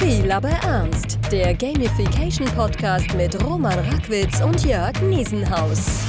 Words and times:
Spiel 0.00 0.32
aber 0.32 0.48
ernst. 0.48 1.18
Der 1.30 1.52
Gamification 1.52 2.46
Podcast 2.54 3.12
mit 3.14 3.38
Roman 3.44 3.78
Rackwitz 3.80 4.40
und 4.40 4.64
Jörg 4.64 4.98
Niesenhaus. 5.02 6.02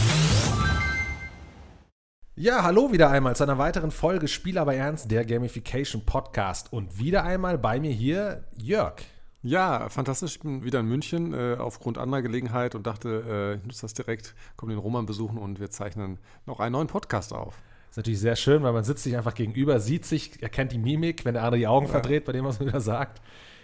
Ja, 2.35 2.63
hallo 2.63 2.93
wieder 2.93 3.09
einmal 3.09 3.35
zu 3.35 3.43
einer 3.43 3.57
weiteren 3.57 3.91
Folge 3.91 4.29
Spiel 4.29 4.57
aber 4.57 4.73
ernst, 4.75 5.11
der 5.11 5.25
Gamification 5.25 6.05
Podcast. 6.05 6.71
Und 6.71 6.99
wieder 6.99 7.25
einmal 7.25 7.57
bei 7.57 7.81
mir 7.81 7.91
hier 7.91 8.45
Jörg. 8.55 9.01
Ja, 9.41 9.89
fantastisch. 9.89 10.35
Ich 10.37 10.39
bin 10.39 10.63
wieder 10.63 10.79
in 10.79 10.85
München 10.85 11.33
äh, 11.33 11.57
aufgrund 11.59 11.97
anderer 11.97 12.21
Gelegenheit 12.21 12.75
und 12.75 12.87
dachte, 12.87 13.25
äh, 13.27 13.55
ich 13.57 13.65
nutze 13.65 13.81
das 13.81 13.93
direkt, 13.93 14.35
komme 14.55 14.71
den 14.71 14.79
Roman 14.79 15.05
besuchen 15.05 15.37
und 15.37 15.59
wir 15.59 15.69
zeichnen 15.69 16.17
noch 16.45 16.61
einen 16.61 16.71
neuen 16.71 16.87
Podcast 16.87 17.33
auf. 17.33 17.55
Ist 17.89 17.97
natürlich 17.97 18.21
sehr 18.21 18.37
schön, 18.37 18.63
weil 18.63 18.71
man 18.71 18.85
sitzt 18.85 19.03
sich 19.03 19.17
einfach 19.17 19.33
gegenüber, 19.33 19.81
sieht 19.81 20.05
sich, 20.05 20.41
erkennt 20.41 20.71
die 20.71 20.77
Mimik, 20.77 21.25
wenn 21.25 21.33
der 21.33 21.43
andere 21.43 21.59
die 21.59 21.67
Augen 21.67 21.87
ja. 21.87 21.91
verdreht, 21.91 22.23
bei 22.23 22.31
dem 22.31 22.45
was 22.45 22.57
man 22.57 22.69
wieder 22.69 22.79
sagt. 22.79 23.19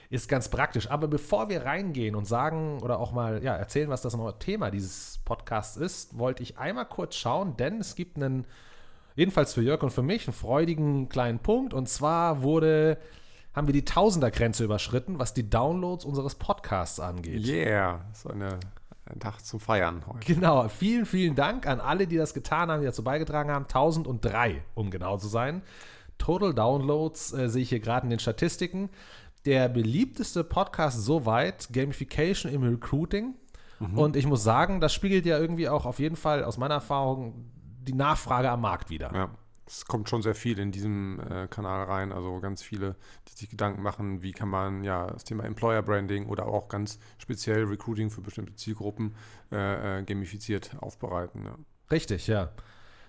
Ist 0.09 0.29
ganz 0.29 0.49
praktisch. 0.49 0.89
Aber 0.89 1.07
bevor 1.07 1.49
wir 1.49 1.65
reingehen 1.65 2.15
und 2.15 2.25
sagen 2.25 2.79
oder 2.81 2.99
auch 2.99 3.11
mal 3.11 3.43
ja, 3.43 3.55
erzählen, 3.55 3.89
was 3.89 4.01
das 4.01 4.15
neue 4.15 4.37
Thema 4.39 4.71
dieses 4.71 5.19
Podcasts 5.25 5.75
ist, 5.75 6.17
wollte 6.17 6.43
ich 6.43 6.57
einmal 6.57 6.85
kurz 6.85 7.15
schauen, 7.15 7.57
denn 7.57 7.81
es 7.81 7.95
gibt 7.95 8.15
einen, 8.15 8.45
jedenfalls 9.15 9.53
für 9.53 9.61
Jörg 9.61 9.83
und 9.83 9.91
für 9.91 10.03
mich, 10.03 10.27
einen 10.27 10.33
freudigen 10.33 11.09
kleinen 11.09 11.39
Punkt. 11.39 11.73
Und 11.73 11.89
zwar 11.89 12.41
wurde 12.41 12.97
haben 13.57 13.65
wir 13.65 13.73
die 13.73 13.85
Tausendergrenze 13.85 14.63
überschritten, 14.63 15.17
was 15.17 15.33
die 15.33 15.49
Downloads 15.49 16.05
unseres 16.05 16.35
Podcasts 16.35 16.99
angeht. 16.99 17.43
Yeah, 17.43 18.05
so 18.13 18.29
eine, 18.29 18.59
ein 19.05 19.19
Tag 19.19 19.43
zum 19.43 19.59
Feiern 19.59 20.03
heute. 20.05 20.31
Genau, 20.31 20.69
vielen, 20.69 21.07
vielen 21.07 21.33
Dank 21.33 21.65
an 21.65 21.79
alle, 21.79 22.05
die 22.05 22.17
das 22.17 22.35
getan 22.35 22.69
haben, 22.69 22.81
die 22.81 22.85
dazu 22.85 23.03
beigetragen 23.03 23.49
haben. 23.49 23.63
1003, 23.63 24.61
um 24.75 24.91
genau 24.91 25.17
zu 25.17 25.27
sein. 25.27 25.63
Total 26.19 26.53
Downloads 26.53 27.33
äh, 27.33 27.49
sehe 27.49 27.63
ich 27.63 27.69
hier 27.69 27.79
gerade 27.79 28.05
in 28.05 28.11
den 28.11 28.19
Statistiken. 28.19 28.91
Der 29.47 29.69
beliebteste 29.69 30.43
Podcast 30.43 31.03
soweit, 31.03 31.69
Gamification 31.71 32.51
im 32.51 32.63
Recruiting. 32.63 33.33
Mhm. 33.79 33.97
Und 33.97 34.15
ich 34.15 34.27
muss 34.27 34.43
sagen, 34.43 34.81
das 34.81 34.93
spiegelt 34.93 35.25
ja 35.25 35.39
irgendwie 35.39 35.69
auch 35.69 35.85
auf 35.85 35.99
jeden 35.99 36.15
Fall 36.15 36.43
aus 36.43 36.57
meiner 36.57 36.75
Erfahrung 36.75 37.49
die 37.81 37.93
Nachfrage 37.93 38.49
am 38.51 38.61
Markt 38.61 38.89
wieder. 38.89 39.11
Ja 39.13 39.29
es 39.67 39.85
kommt 39.85 40.09
schon 40.09 40.21
sehr 40.21 40.35
viel 40.35 40.59
in 40.59 40.71
diesem 40.71 41.19
äh, 41.19 41.47
Kanal 41.47 41.83
rein. 41.83 42.11
Also 42.11 42.39
ganz 42.39 42.63
viele, 42.63 42.95
die 43.27 43.33
sich 43.33 43.49
Gedanken 43.49 43.81
machen, 43.81 44.21
wie 44.21 44.31
kann 44.31 44.49
man 44.49 44.83
ja 44.83 45.07
das 45.07 45.25
Thema 45.25 45.43
Employer 45.43 45.81
Branding 45.81 46.27
oder 46.27 46.47
auch 46.47 46.69
ganz 46.69 46.99
speziell 47.17 47.65
Recruiting 47.65 48.09
für 48.09 48.21
bestimmte 48.21 48.55
Zielgruppen 48.55 49.15
äh, 49.51 49.99
äh, 49.99 50.03
gamifiziert 50.03 50.71
aufbereiten. 50.79 51.45
Ja. 51.45 51.55
Richtig, 51.91 52.27
ja. 52.27 52.51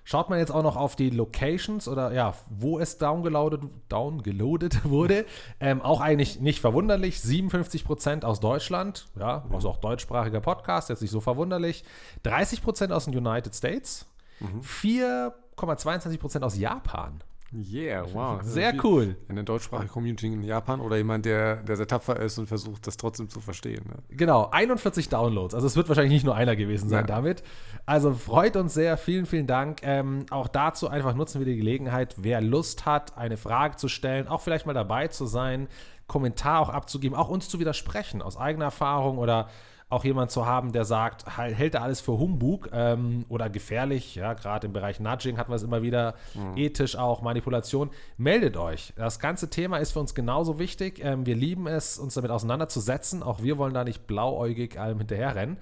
Schaut 0.08 0.30
man 0.30 0.38
jetzt 0.38 0.50
auch 0.50 0.62
noch 0.62 0.76
auf 0.76 0.96
die 0.96 1.10
Locations 1.10 1.86
oder 1.86 2.12
ja, 2.14 2.32
wo 2.48 2.78
es 2.78 2.96
downgeloadet, 2.96 3.60
downgeloadet 3.90 4.84
wurde, 4.88 5.26
ähm, 5.60 5.82
auch 5.82 6.00
eigentlich 6.00 6.40
nicht 6.40 6.60
verwunderlich. 6.60 7.20
57 7.20 7.84
Prozent 7.84 8.24
aus 8.24 8.40
Deutschland, 8.40 9.04
ja, 9.20 9.44
also 9.52 9.68
auch 9.68 9.76
deutschsprachiger 9.76 10.40
Podcast, 10.40 10.88
jetzt 10.88 11.02
nicht 11.02 11.10
so 11.10 11.20
verwunderlich. 11.20 11.84
30 12.22 12.62
Prozent 12.62 12.90
aus 12.90 13.04
den 13.04 13.18
United 13.18 13.54
States, 13.54 14.06
mhm. 14.40 14.62
4 14.62 15.34
8,22 15.58 16.42
aus 16.42 16.56
Japan. 16.56 17.20
Yeah, 17.52 18.04
wow. 18.12 18.42
Sehr 18.42 18.74
cool. 18.84 19.16
Eine 19.28 19.42
deutschsprachige 19.42 19.90
Community 19.90 20.26
in 20.26 20.42
Japan 20.42 20.80
oder 20.80 20.98
jemand, 20.98 21.24
der, 21.24 21.56
der 21.56 21.76
sehr 21.76 21.86
tapfer 21.86 22.20
ist 22.20 22.38
und 22.38 22.46
versucht, 22.46 22.86
das 22.86 22.98
trotzdem 22.98 23.30
zu 23.30 23.40
verstehen. 23.40 23.84
Ne? 23.88 23.94
Genau, 24.10 24.50
41 24.50 25.08
Downloads. 25.08 25.54
Also 25.54 25.66
es 25.66 25.74
wird 25.74 25.88
wahrscheinlich 25.88 26.12
nicht 26.12 26.26
nur 26.26 26.34
einer 26.34 26.56
gewesen 26.56 26.90
sein 26.90 27.04
ja. 27.04 27.06
damit. 27.06 27.42
Also 27.86 28.12
freut 28.12 28.56
uns 28.56 28.74
sehr. 28.74 28.98
Vielen, 28.98 29.24
vielen 29.24 29.46
Dank. 29.46 29.80
Ähm, 29.82 30.26
auch 30.30 30.48
dazu 30.48 30.88
einfach 30.88 31.14
nutzen 31.14 31.38
wir 31.38 31.46
die 31.46 31.56
Gelegenheit, 31.56 32.16
wer 32.18 32.42
Lust 32.42 32.84
hat, 32.84 33.16
eine 33.16 33.38
Frage 33.38 33.76
zu 33.76 33.88
stellen, 33.88 34.28
auch 34.28 34.42
vielleicht 34.42 34.66
mal 34.66 34.74
dabei 34.74 35.08
zu 35.08 35.24
sein, 35.24 35.68
Kommentar 36.06 36.60
auch 36.60 36.68
abzugeben, 36.68 37.16
auch 37.16 37.28
uns 37.28 37.48
zu 37.48 37.60
widersprechen 37.60 38.20
aus 38.20 38.36
eigener 38.36 38.66
Erfahrung 38.66 39.18
oder 39.18 39.48
auch 39.90 40.04
jemand 40.04 40.30
zu 40.30 40.44
haben, 40.44 40.72
der 40.72 40.84
sagt, 40.84 41.24
hält 41.38 41.74
er 41.74 41.82
alles 41.82 42.00
für 42.00 42.18
Humbug 42.18 42.68
ähm, 42.72 43.24
oder 43.28 43.48
gefährlich, 43.48 44.16
ja, 44.16 44.34
gerade 44.34 44.66
im 44.66 44.74
Bereich 44.74 45.00
Nudging 45.00 45.38
hatten 45.38 45.50
wir 45.50 45.56
es 45.56 45.62
immer 45.62 45.82
wieder, 45.82 46.14
mhm. 46.34 46.56
ethisch 46.56 46.96
auch, 46.96 47.22
Manipulation, 47.22 47.90
meldet 48.18 48.58
euch. 48.58 48.92
Das 48.96 49.18
ganze 49.18 49.48
Thema 49.48 49.78
ist 49.78 49.92
für 49.92 50.00
uns 50.00 50.14
genauso 50.14 50.58
wichtig. 50.58 51.02
Ähm, 51.02 51.24
wir 51.24 51.34
lieben 51.34 51.66
es, 51.66 51.98
uns 51.98 52.14
damit 52.14 52.30
auseinanderzusetzen. 52.30 53.22
Auch 53.22 53.42
wir 53.42 53.56
wollen 53.56 53.72
da 53.72 53.84
nicht 53.84 54.06
blauäugig 54.06 54.78
allem 54.78 54.98
hinterherrennen. 54.98 55.56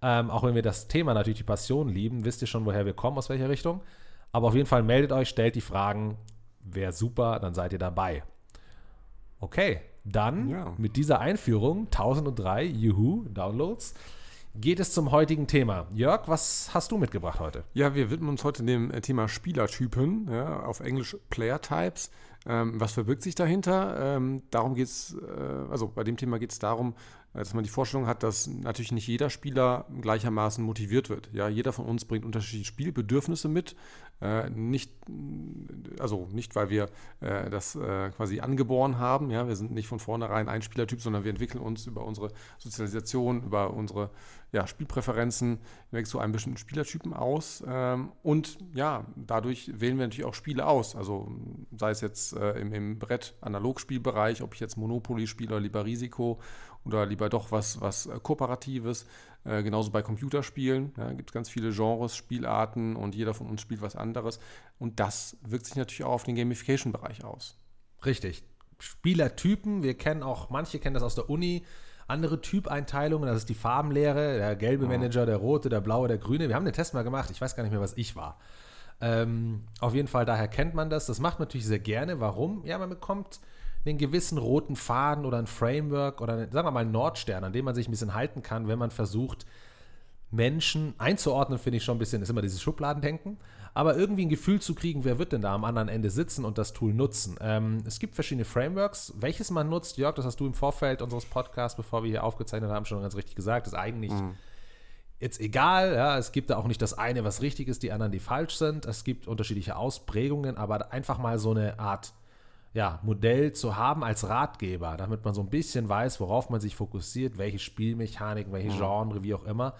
Ähm, 0.00 0.30
auch 0.30 0.42
wenn 0.42 0.54
wir 0.54 0.62
das 0.62 0.88
Thema 0.88 1.12
natürlich 1.12 1.38
die 1.38 1.44
Passion 1.44 1.88
lieben, 1.88 2.24
wisst 2.24 2.40
ihr 2.40 2.48
schon, 2.48 2.64
woher 2.64 2.86
wir 2.86 2.94
kommen, 2.94 3.18
aus 3.18 3.28
welcher 3.28 3.48
Richtung. 3.50 3.82
Aber 4.32 4.48
auf 4.48 4.54
jeden 4.54 4.66
Fall 4.66 4.82
meldet 4.82 5.12
euch, 5.12 5.28
stellt 5.28 5.54
die 5.54 5.60
Fragen. 5.60 6.16
Wäre 6.60 6.92
super, 6.92 7.40
dann 7.40 7.54
seid 7.54 7.72
ihr 7.72 7.78
dabei. 7.78 8.22
Okay, 9.38 9.80
dann 10.10 10.48
ja. 10.48 10.72
mit 10.78 10.96
dieser 10.96 11.20
Einführung 11.20 11.86
1003 11.86 12.64
Juhu 12.64 13.24
Downloads 13.28 13.94
geht 14.60 14.80
es 14.80 14.92
zum 14.92 15.10
heutigen 15.10 15.46
Thema. 15.46 15.86
Jörg, 15.94 16.28
was 16.28 16.70
hast 16.72 16.90
du 16.92 16.98
mitgebracht 16.98 17.40
heute? 17.40 17.64
Ja, 17.74 17.94
wir 17.94 18.10
widmen 18.10 18.30
uns 18.30 18.44
heute 18.44 18.62
dem 18.62 18.90
äh, 18.90 19.00
Thema 19.00 19.28
Spielertypen, 19.28 20.28
ja, 20.30 20.60
auf 20.60 20.80
Englisch 20.80 21.16
Player 21.30 21.60
Types. 21.60 22.10
Ähm, 22.46 22.80
was 22.80 22.92
verbirgt 22.92 23.22
sich 23.22 23.34
dahinter? 23.34 24.16
Ähm, 24.16 24.42
darum 24.50 24.74
geht 24.74 24.86
es, 24.86 25.14
äh, 25.14 25.70
also 25.70 25.88
bei 25.88 26.04
dem 26.04 26.16
Thema 26.16 26.38
geht 26.38 26.52
es 26.52 26.58
darum, 26.58 26.94
äh, 27.34 27.38
dass 27.38 27.54
man 27.54 27.64
die 27.64 27.70
Vorstellung 27.70 28.06
hat, 28.06 28.22
dass 28.22 28.46
natürlich 28.46 28.92
nicht 28.92 29.06
jeder 29.08 29.30
Spieler 29.30 29.86
gleichermaßen 30.00 30.64
motiviert 30.64 31.10
wird. 31.10 31.30
Ja, 31.32 31.48
jeder 31.48 31.72
von 31.72 31.86
uns 31.86 32.04
bringt 32.04 32.24
unterschiedliche 32.24 32.66
Spielbedürfnisse 32.66 33.48
mit. 33.48 33.76
Äh, 34.20 34.48
nicht, 34.48 34.92
also 35.98 36.26
nicht, 36.32 36.54
weil 36.54 36.70
wir 36.70 36.88
äh, 37.20 37.50
das 37.50 37.76
äh, 37.76 38.10
quasi 38.10 38.40
angeboren 38.40 38.98
haben. 38.98 39.30
Ja, 39.30 39.46
wir 39.46 39.56
sind 39.56 39.72
nicht 39.72 39.88
von 39.88 39.98
vornherein 39.98 40.48
ein 40.48 40.62
Spielertyp, 40.62 41.02
sondern 41.02 41.24
wir 41.24 41.30
entwickeln 41.30 41.60
uns 41.60 41.86
über 41.86 42.04
unsere 42.04 42.30
Sozialisation, 42.58 43.42
über 43.42 43.74
unsere 43.74 44.10
ja, 44.52 44.66
Spielpräferenzen 44.66 45.58
weg 45.90 46.06
zu 46.06 46.18
einem 46.18 46.32
bestimmten 46.32 46.56
Spielertypen 46.56 47.12
aus. 47.12 47.62
Ähm, 47.66 48.12
und 48.22 48.56
ja, 48.72 49.04
dadurch 49.16 49.70
wählen 49.78 49.98
wir 49.98 50.06
natürlich 50.06 50.24
auch 50.24 50.34
Spiele 50.34 50.66
aus. 50.66 50.96
Also 50.96 51.30
sei 51.76 51.90
es 51.90 52.00
jetzt 52.00 52.34
äh, 52.36 52.60
im, 52.60 52.72
im 52.72 52.98
Brett-Analogspielbereich, 52.98 54.42
ob 54.42 54.54
ich 54.54 54.60
jetzt 54.60 54.76
Monopoly 54.76 55.26
spiele 55.26 55.54
oder 55.54 55.60
lieber 55.60 55.84
Risiko 55.84 56.40
oder 56.84 57.06
lieber 57.06 57.28
doch 57.28 57.50
was, 57.50 57.80
was 57.80 58.06
äh, 58.06 58.18
Kooperatives. 58.22 59.06
Äh, 59.44 59.62
genauso 59.62 59.90
bei 59.90 60.02
Computerspielen. 60.02 60.92
Ja, 60.96 61.12
gibt 61.12 61.30
es 61.30 61.34
ganz 61.34 61.48
viele 61.48 61.70
Genres, 61.70 62.16
Spielarten 62.16 62.96
und 62.96 63.14
jeder 63.14 63.32
von 63.32 63.48
uns 63.48 63.60
spielt 63.60 63.80
was 63.80 63.94
anderes. 63.94 64.40
Und 64.78 64.98
das 64.98 65.36
wirkt 65.42 65.66
sich 65.66 65.76
natürlich 65.76 66.04
auch 66.04 66.14
auf 66.14 66.24
den 66.24 66.34
Gamification-Bereich 66.34 67.24
aus. 67.24 67.58
Richtig. 68.04 68.42
Spielertypen, 68.78 69.82
wir 69.82 69.96
kennen 69.96 70.22
auch, 70.22 70.50
manche 70.50 70.78
kennen 70.78 70.94
das 70.94 71.02
aus 71.02 71.14
der 71.14 71.30
Uni, 71.30 71.64
andere 72.08 72.40
Typeinteilungen, 72.40 73.26
das 73.26 73.38
ist 73.38 73.48
die 73.48 73.54
Farbenlehre, 73.54 74.36
der 74.36 74.54
gelbe 74.54 74.86
Manager, 74.86 75.26
der 75.26 75.36
rote, 75.36 75.68
der 75.68 75.80
blaue, 75.80 76.08
der 76.08 76.18
grüne. 76.18 76.48
Wir 76.48 76.54
haben 76.54 76.64
den 76.64 76.74
Test 76.74 76.94
mal 76.94 77.02
gemacht, 77.02 77.30
ich 77.30 77.40
weiß 77.40 77.56
gar 77.56 77.62
nicht 77.62 77.72
mehr, 77.72 77.80
was 77.80 77.96
ich 77.96 78.14
war. 78.14 78.38
Ähm, 79.00 79.64
auf 79.80 79.94
jeden 79.94 80.08
Fall, 80.08 80.24
daher 80.24 80.48
kennt 80.48 80.74
man 80.74 80.90
das. 80.90 81.06
Das 81.06 81.20
macht 81.20 81.38
man 81.38 81.48
natürlich 81.48 81.66
sehr 81.66 81.78
gerne. 81.78 82.20
Warum? 82.20 82.64
Ja, 82.64 82.78
man 82.78 82.88
bekommt 82.88 83.40
einen 83.84 83.98
gewissen 83.98 84.38
roten 84.38 84.76
Faden 84.76 85.24
oder 85.24 85.38
ein 85.38 85.46
Framework 85.46 86.20
oder 86.20 86.34
einen, 86.34 86.52
sagen 86.52 86.66
wir 86.66 86.72
mal 86.72 86.80
einen 86.80 86.92
Nordstern, 86.92 87.44
an 87.44 87.52
dem 87.52 87.64
man 87.64 87.74
sich 87.74 87.88
ein 87.88 87.90
bisschen 87.90 88.14
halten 88.14 88.42
kann, 88.42 88.68
wenn 88.68 88.78
man 88.78 88.90
versucht, 88.90 89.46
Menschen 90.30 90.94
einzuordnen, 90.98 91.58
finde 91.58 91.76
ich 91.78 91.84
schon 91.84 91.96
ein 91.96 92.00
bisschen, 92.00 92.20
ist 92.20 92.30
immer 92.30 92.42
dieses 92.42 92.60
Schubladendenken, 92.60 93.38
aber 93.74 93.96
irgendwie 93.96 94.26
ein 94.26 94.28
Gefühl 94.28 94.60
zu 94.60 94.74
kriegen, 94.74 95.04
wer 95.04 95.18
wird 95.18 95.32
denn 95.32 95.40
da 95.40 95.54
am 95.54 95.64
anderen 95.64 95.88
Ende 95.88 96.10
sitzen 96.10 96.44
und 96.44 96.58
das 96.58 96.72
Tool 96.72 96.92
nutzen. 96.92 97.36
Ähm, 97.40 97.84
es 97.86 97.98
gibt 98.00 98.14
verschiedene 98.14 98.44
Frameworks. 98.44 99.14
Welches 99.20 99.50
man 99.50 99.68
nutzt, 99.68 99.98
Jörg, 99.98 100.14
das 100.16 100.24
hast 100.24 100.40
du 100.40 100.46
im 100.46 100.54
Vorfeld 100.54 101.00
unseres 101.00 101.26
Podcasts, 101.26 101.76
bevor 101.76 102.02
wir 102.02 102.10
hier 102.10 102.24
aufgezeichnet 102.24 102.70
haben, 102.70 102.86
schon 102.86 103.02
ganz 103.02 103.14
richtig 103.14 103.36
gesagt, 103.36 103.66
ist 103.66 103.74
eigentlich 103.74 104.12
mhm. 104.12 104.34
Jetzt 105.20 105.40
egal. 105.40 105.94
Ja, 105.94 106.18
es 106.18 106.32
gibt 106.32 106.50
da 106.50 106.56
auch 106.56 106.66
nicht 106.66 106.82
das 106.82 106.94
eine, 106.94 107.24
was 107.24 107.42
richtig 107.42 107.68
ist, 107.68 107.82
die 107.82 107.92
anderen, 107.92 108.12
die 108.12 108.20
falsch 108.20 108.56
sind. 108.56 108.86
Es 108.86 109.04
gibt 109.04 109.26
unterschiedliche 109.26 109.76
Ausprägungen, 109.76 110.56
aber 110.56 110.92
einfach 110.92 111.18
mal 111.18 111.38
so 111.38 111.50
eine 111.50 111.78
Art 111.78 112.12
ja, 112.74 113.00
Modell 113.02 113.52
zu 113.52 113.76
haben 113.76 114.04
als 114.04 114.28
Ratgeber, 114.28 114.98
damit 114.98 115.24
man 115.24 115.32
so 115.32 115.40
ein 115.40 115.48
bisschen 115.48 115.88
weiß, 115.88 116.20
worauf 116.20 116.50
man 116.50 116.60
sich 116.60 116.76
fokussiert, 116.76 117.38
welche 117.38 117.58
Spielmechaniken, 117.58 118.52
welche. 118.52 118.76
Genre, 118.76 119.22
wie 119.22 119.32
auch 119.34 119.44
immer. 119.44 119.74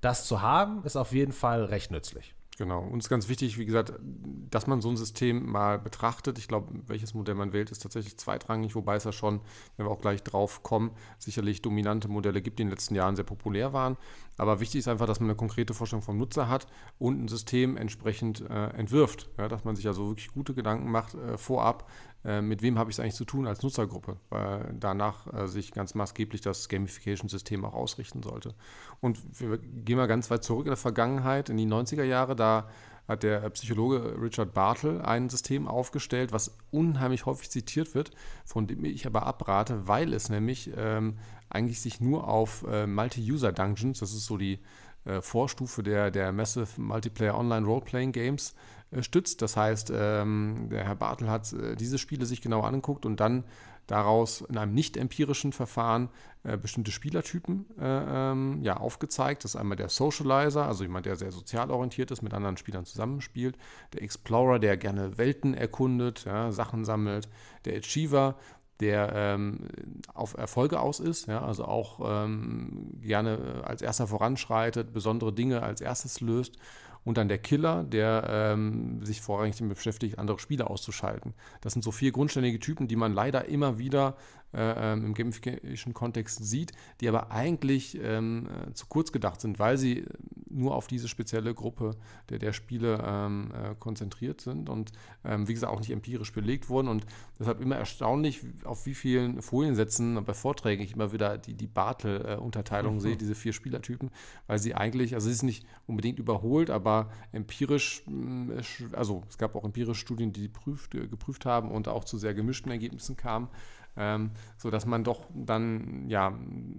Das 0.00 0.26
zu 0.26 0.40
haben, 0.40 0.82
ist 0.84 0.96
auf 0.96 1.12
jeden 1.12 1.32
Fall 1.32 1.64
recht 1.64 1.90
nützlich. 1.90 2.34
Genau. 2.60 2.82
Und 2.82 2.98
es 2.98 3.06
ist 3.06 3.08
ganz 3.08 3.30
wichtig, 3.30 3.56
wie 3.56 3.64
gesagt, 3.64 3.94
dass 4.50 4.66
man 4.66 4.82
so 4.82 4.90
ein 4.90 4.96
System 4.98 5.50
mal 5.50 5.78
betrachtet. 5.78 6.36
Ich 6.36 6.46
glaube, 6.46 6.68
welches 6.88 7.14
Modell 7.14 7.34
man 7.34 7.54
wählt, 7.54 7.70
ist 7.70 7.78
tatsächlich 7.78 8.18
zweitrangig, 8.18 8.74
wobei 8.74 8.96
es 8.96 9.04
ja 9.04 9.12
schon, 9.12 9.40
wenn 9.78 9.86
wir 9.86 9.90
auch 9.90 10.02
gleich 10.02 10.22
drauf 10.22 10.62
kommen, 10.62 10.90
sicherlich 11.18 11.62
dominante 11.62 12.08
Modelle 12.08 12.42
gibt, 12.42 12.58
die 12.58 12.64
in 12.64 12.68
den 12.68 12.74
letzten 12.74 12.94
Jahren 12.94 13.16
sehr 13.16 13.24
populär 13.24 13.72
waren. 13.72 13.96
Aber 14.36 14.60
wichtig 14.60 14.80
ist 14.80 14.88
einfach, 14.88 15.06
dass 15.06 15.20
man 15.20 15.30
eine 15.30 15.36
konkrete 15.36 15.72
Vorstellung 15.72 16.02
vom 16.02 16.18
Nutzer 16.18 16.50
hat 16.50 16.66
und 16.98 17.24
ein 17.24 17.28
System 17.28 17.78
entsprechend 17.78 18.42
äh, 18.42 18.66
entwirft. 18.76 19.30
Ja, 19.38 19.48
dass 19.48 19.64
man 19.64 19.74
sich 19.74 19.86
also 19.86 20.08
wirklich 20.08 20.28
gute 20.28 20.52
Gedanken 20.52 20.90
macht 20.90 21.14
äh, 21.14 21.38
vorab, 21.38 21.90
äh, 22.24 22.42
mit 22.42 22.62
wem 22.62 22.78
habe 22.78 22.90
ich 22.90 22.96
es 22.96 23.00
eigentlich 23.00 23.14
zu 23.14 23.24
tun 23.24 23.46
als 23.46 23.62
Nutzergruppe, 23.62 24.16
weil 24.28 24.74
danach 24.78 25.32
äh, 25.32 25.46
sich 25.46 25.72
ganz 25.72 25.94
maßgeblich 25.94 26.40
das 26.40 26.68
Gamification-System 26.68 27.64
auch 27.64 27.74
ausrichten 27.74 28.22
sollte. 28.22 28.54
Und 29.00 29.18
wir 29.40 29.58
gehen 29.58 29.96
mal 29.96 30.06
ganz 30.06 30.30
weit 30.30 30.44
zurück 30.44 30.66
in 30.66 30.70
der 30.70 30.76
Vergangenheit, 30.76 31.48
in 31.48 31.56
die 31.56 31.66
90er 31.66 32.04
Jahre, 32.04 32.36
da 32.36 32.68
hat 33.08 33.22
der 33.24 33.50
Psychologe 33.50 34.16
Richard 34.20 34.54
Bartle 34.54 35.04
ein 35.04 35.28
System 35.28 35.66
aufgestellt, 35.66 36.32
was 36.32 36.56
unheimlich 36.70 37.26
häufig 37.26 37.50
zitiert 37.50 37.94
wird, 37.94 38.12
von 38.44 38.68
dem 38.68 38.84
ich 38.84 39.06
aber 39.06 39.26
abrate, 39.26 39.88
weil 39.88 40.12
es 40.12 40.28
nämlich 40.28 40.70
ähm, 40.76 41.18
eigentlich 41.48 41.80
sich 41.80 42.00
nur 42.00 42.28
auf 42.28 42.64
äh, 42.70 42.86
Multi-User-Dungeons, 42.86 43.98
das 43.98 44.12
ist 44.12 44.26
so 44.26 44.36
die 44.36 44.60
äh, 45.04 45.20
Vorstufe 45.22 45.82
der, 45.82 46.10
der 46.10 46.30
Massive 46.30 46.80
Multiplayer 46.80 47.36
Online 47.36 47.66
Role-Playing 47.66 48.12
Games, 48.12 48.50
äh, 48.50 48.54
stützt. 49.00 49.42
Das 49.42 49.56
heißt, 49.56 49.92
ähm, 49.94 50.68
der 50.70 50.84
Herr 50.84 50.96
Bartel 50.96 51.28
hat 51.30 51.52
äh, 51.52 51.76
diese 51.76 51.98
Spiele 51.98 52.26
sich 52.26 52.40
genau 52.40 52.62
angeguckt 52.62 53.06
und 53.06 53.20
dann 53.20 53.44
daraus 53.86 54.42
in 54.42 54.56
einem 54.56 54.72
nicht 54.72 54.96
empirischen 54.96 55.52
Verfahren 55.52 56.10
äh, 56.44 56.56
bestimmte 56.56 56.92
Spielertypen 56.92 57.66
äh, 57.78 58.30
ähm, 58.30 58.60
ja, 58.62 58.76
aufgezeigt. 58.76 59.44
Das 59.44 59.54
ist 59.54 59.60
einmal 59.60 59.76
der 59.76 59.88
Socializer, 59.88 60.66
also 60.66 60.84
jemand, 60.84 61.06
der 61.06 61.16
sehr 61.16 61.32
sozial 61.32 61.70
orientiert 61.70 62.10
ist, 62.10 62.22
mit 62.22 62.32
anderen 62.32 62.56
Spielern 62.56 62.84
zusammenspielt. 62.84 63.56
Der 63.92 64.02
Explorer, 64.02 64.58
der 64.58 64.76
gerne 64.76 65.18
Welten 65.18 65.54
erkundet, 65.54 66.24
ja, 66.24 66.52
Sachen 66.52 66.84
sammelt. 66.84 67.28
Der 67.64 67.76
Achiever, 67.76 68.36
der 68.78 69.12
ähm, 69.14 69.68
auf 70.14 70.36
Erfolge 70.36 70.80
aus 70.80 71.00
ist, 71.00 71.26
ja, 71.26 71.42
also 71.42 71.64
auch 71.64 72.00
ähm, 72.02 72.92
gerne 73.02 73.62
als 73.64 73.82
erster 73.82 74.06
voranschreitet, 74.06 74.92
besondere 74.92 75.32
Dinge 75.32 75.62
als 75.62 75.80
erstes 75.80 76.20
löst 76.20 76.56
und 77.04 77.18
dann 77.18 77.28
der 77.28 77.38
Killer, 77.38 77.84
der 77.84 78.24
ähm, 78.28 79.04
sich 79.04 79.20
vorrangig 79.20 79.56
damit 79.56 79.76
beschäftigt, 79.76 80.18
andere 80.18 80.38
Spieler 80.38 80.70
auszuschalten. 80.70 81.34
Das 81.60 81.72
sind 81.72 81.82
so 81.82 81.90
vier 81.90 82.12
grundständige 82.12 82.58
Typen, 82.58 82.88
die 82.88 82.96
man 82.96 83.12
leider 83.12 83.46
immer 83.46 83.78
wieder 83.78 84.16
äh, 84.52 84.92
ähm, 84.92 85.04
im 85.04 85.14
Gamification-Kontext 85.14 86.44
sieht, 86.44 86.72
die 87.00 87.08
aber 87.08 87.30
eigentlich 87.30 87.98
ähm, 88.02 88.48
äh, 88.48 88.72
zu 88.74 88.86
kurz 88.86 89.12
gedacht 89.12 89.40
sind, 89.40 89.58
weil 89.60 89.78
sie 89.78 90.04
nur 90.48 90.74
auf 90.74 90.88
diese 90.88 91.06
spezielle 91.08 91.54
Gruppe 91.54 91.92
der, 92.28 92.40
der 92.40 92.52
Spiele 92.52 93.00
ähm, 93.06 93.52
äh, 93.54 93.74
konzentriert 93.78 94.40
sind 94.40 94.68
und 94.68 94.90
ähm, 95.24 95.46
wie 95.46 95.54
gesagt 95.54 95.72
auch 95.72 95.78
nicht 95.78 95.92
empirisch 95.92 96.32
belegt 96.32 96.68
wurden. 96.68 96.88
Und 96.88 97.06
deshalb 97.38 97.60
immer 97.60 97.76
erstaunlich, 97.76 98.40
auf 98.64 98.86
wie 98.86 98.94
vielen 98.94 99.40
Foliensätzen 99.40 100.22
bei 100.24 100.34
Vorträgen 100.34 100.82
ich 100.82 100.94
immer 100.94 101.12
wieder 101.12 101.38
die, 101.38 101.54
die 101.54 101.68
Bartel-Unterteilung 101.68 102.94
mhm. 102.94 103.00
sehe, 103.00 103.16
diese 103.16 103.36
vier 103.36 103.52
Spielertypen, 103.52 104.10
weil 104.48 104.58
sie 104.58 104.74
eigentlich, 104.74 105.14
also 105.14 105.26
sie 105.26 105.32
ist 105.32 105.44
nicht 105.44 105.64
unbedingt 105.86 106.18
überholt, 106.18 106.70
aber 106.70 107.10
empirisch, 107.30 108.02
mm, 108.06 108.50
also 108.92 109.22
es 109.28 109.38
gab 109.38 109.54
auch 109.54 109.64
empirische 109.64 110.00
Studien, 110.00 110.32
die, 110.32 110.40
die 110.40 110.48
prüft, 110.48 110.90
geprüft 110.90 111.46
haben 111.46 111.70
und 111.70 111.86
auch 111.86 112.04
zu 112.04 112.18
sehr 112.18 112.34
gemischten 112.34 112.72
Ergebnissen 112.72 113.16
kamen 113.16 113.48
ähm, 114.00 114.30
sodass 114.56 114.86
man 114.86 115.04
doch 115.04 115.26
dann 115.34 116.08
ja, 116.08 116.32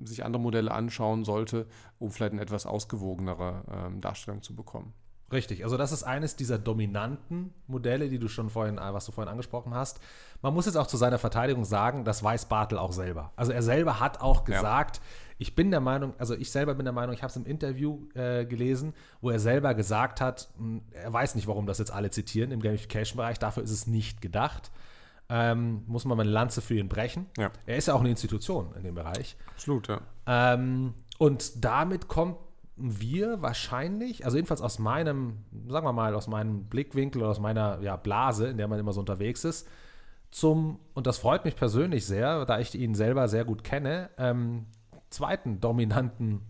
sich 0.04 0.26
andere 0.26 0.42
Modelle 0.42 0.72
anschauen 0.72 1.24
sollte, 1.24 1.68
um 2.00 2.10
vielleicht 2.10 2.34
eine 2.34 2.42
etwas 2.42 2.66
ausgewogenere 2.66 3.64
ähm, 3.72 4.02
Darstellung 4.02 4.42
zu 4.42 4.56
bekommen. 4.56 4.94
Richtig, 5.32 5.64
also 5.64 5.78
das 5.78 5.94
ist 5.94 6.04
eines 6.04 6.36
dieser 6.36 6.60
dominanten 6.60 7.54
Modelle, 7.68 8.10
die 8.10 8.20
du 8.20 8.28
schon 8.28 8.50
vorhin, 8.50 8.78
äh, 8.78 8.94
was 8.94 9.06
du 9.06 9.12
vorhin 9.12 9.32
angesprochen 9.32 9.74
hast. 9.74 10.02
Man 10.42 10.54
muss 10.54 10.66
jetzt 10.66 10.76
auch 10.76 10.88
zu 10.88 10.98
seiner 10.98 11.20
Verteidigung 11.20 11.64
sagen, 11.64 12.04
das 12.04 12.24
weiß 12.24 12.46
Bartel 12.46 12.78
auch 12.78 12.92
selber. 12.92 13.32
Also 13.36 13.52
er 13.52 13.62
selber 13.62 14.00
hat 14.00 14.20
auch 14.20 14.44
gesagt, 14.44 14.98
ja. 14.98 15.04
ich 15.38 15.56
bin 15.56 15.72
der 15.72 15.80
Meinung, 15.80 16.14
also 16.18 16.34
ich 16.34 16.52
selber 16.52 16.74
bin 16.74 16.86
der 16.86 16.92
Meinung, 16.92 17.14
ich 17.14 17.22
habe 17.22 17.30
es 17.30 17.38
im 17.38 17.46
Interview 17.46 18.10
äh, 18.16 18.46
gelesen, 18.46 18.94
wo 19.22 19.30
er 19.30 19.40
selber 19.40 19.74
gesagt 19.74 20.20
hat, 20.20 20.50
hm, 20.58 20.82
er 20.92 21.14
weiß 21.14 21.36
nicht, 21.36 21.48
warum 21.48 21.66
das 21.66 21.78
jetzt 21.78 21.94
alle 21.94 22.10
zitieren 22.10 22.52
im 22.52 22.62
Gamification-Bereich, 22.62 23.40
dafür 23.40 23.64
ist 23.64 23.72
es 23.72 23.88
nicht 23.88 24.22
gedacht 24.22 24.72
ähm, 25.32 25.84
muss 25.88 26.04
man 26.04 26.18
mal 26.18 26.24
eine 26.24 26.32
Lanze 26.32 26.62
für 26.62 26.76
ihn 26.76 26.90
brechen. 26.90 27.26
Ja. 27.38 27.52
Er 27.66 27.78
ist 27.78 27.88
ja 27.88 27.94
auch 27.94 28.02
eine 28.02 28.10
Institution 28.10 28.76
in 28.76 28.84
dem 28.84 28.96
Bereich. 28.96 29.38
Absolut, 29.54 29.88
ja. 29.88 30.02
Ähm, 30.28 30.94
und 31.18 31.64
damit 31.64 32.10
kommt 32.10 32.38
wir 32.76 33.42
wahrscheinlich, 33.42 34.26
also 34.26 34.38
jedenfalls 34.38 34.62
aus 34.62 34.80
meinem, 34.80 35.46
sagen 35.68 35.86
wir 35.86 35.94
mal, 35.94 36.16
aus 36.16 36.28
meinem 36.28 36.66
Blickwinkel 36.66 37.22
oder 37.22 37.32
aus 37.32 37.40
meiner 37.40 37.80
ja, 37.82 37.96
Blase, 37.96 38.48
in 38.48 38.58
der 38.58 38.68
man 38.68 38.80
immer 38.80 38.92
so 38.92 39.00
unterwegs 39.00 39.44
ist, 39.46 39.68
zum, 40.32 40.80
und 40.94 41.08
das 41.08 41.18
freut 41.18 41.46
mich 41.46 41.56
persönlich 41.56 42.06
sehr, 42.06 42.46
da 42.46 42.60
ich 42.60 42.74
ihn 42.74 42.96
selber 42.96 43.28
sehr 43.28 43.46
gut 43.46 43.64
kenne, 43.64 44.10
ähm, 44.18 44.66
zweiten 45.10 45.60
dominanten 45.60 46.42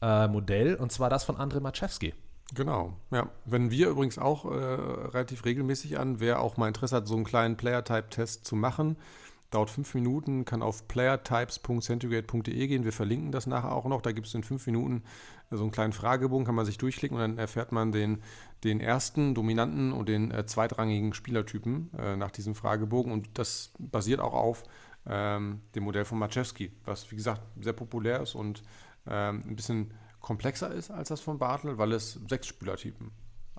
äh, 0.00 0.26
Modell, 0.28 0.76
und 0.76 0.90
zwar 0.90 1.10
das 1.10 1.24
von 1.24 1.36
Andrei 1.36 1.60
Maczewski. 1.60 2.14
Genau, 2.54 2.96
ja. 3.10 3.28
Wenn 3.44 3.70
wir 3.70 3.90
übrigens 3.90 4.18
auch 4.18 4.46
äh, 4.46 4.48
relativ 4.48 5.44
regelmäßig 5.44 5.98
an, 5.98 6.18
wer 6.18 6.40
auch 6.40 6.56
mal 6.56 6.68
Interesse 6.68 6.96
hat, 6.96 7.06
so 7.06 7.14
einen 7.14 7.24
kleinen 7.24 7.56
Player-Type-Test 7.56 8.46
zu 8.46 8.56
machen. 8.56 8.96
Dauert 9.50 9.70
fünf 9.70 9.94
Minuten, 9.94 10.44
kann 10.44 10.62
auf 10.62 10.88
playertypes.centrigate.de 10.88 12.66
gehen. 12.66 12.84
Wir 12.84 12.92
verlinken 12.92 13.32
das 13.32 13.46
nachher 13.46 13.72
auch 13.72 13.86
noch. 13.86 14.02
Da 14.02 14.12
gibt 14.12 14.26
es 14.26 14.34
in 14.34 14.44
fünf 14.44 14.66
Minuten 14.66 15.02
so 15.50 15.62
einen 15.62 15.72
kleinen 15.72 15.94
Fragebogen, 15.94 16.44
kann 16.44 16.54
man 16.54 16.66
sich 16.66 16.76
durchklicken 16.76 17.16
und 17.16 17.22
dann 17.22 17.38
erfährt 17.38 17.72
man 17.72 17.92
den, 17.92 18.22
den 18.64 18.80
ersten 18.80 19.34
dominanten 19.34 19.92
und 19.92 20.08
den 20.08 20.30
äh, 20.30 20.44
zweitrangigen 20.44 21.14
Spielertypen 21.14 21.90
äh, 21.98 22.16
nach 22.16 22.30
diesem 22.30 22.54
Fragebogen. 22.54 23.12
Und 23.12 23.38
das 23.38 23.72
basiert 23.78 24.20
auch 24.20 24.34
auf 24.34 24.64
ähm, 25.06 25.62
dem 25.74 25.84
Modell 25.84 26.04
von 26.04 26.18
Maczewski, 26.18 26.72
was 26.84 27.10
wie 27.10 27.16
gesagt 27.16 27.42
sehr 27.60 27.72
populär 27.72 28.20
ist 28.20 28.34
und 28.34 28.62
ähm, 29.06 29.42
ein 29.46 29.56
bisschen 29.56 29.94
komplexer 30.20 30.70
ist 30.72 30.90
als 30.90 31.08
das 31.08 31.20
von 31.20 31.38
Bartel, 31.38 31.78
weil 31.78 31.92
es 31.92 32.20
sechs 32.28 32.46
Spielertypen 32.46 33.12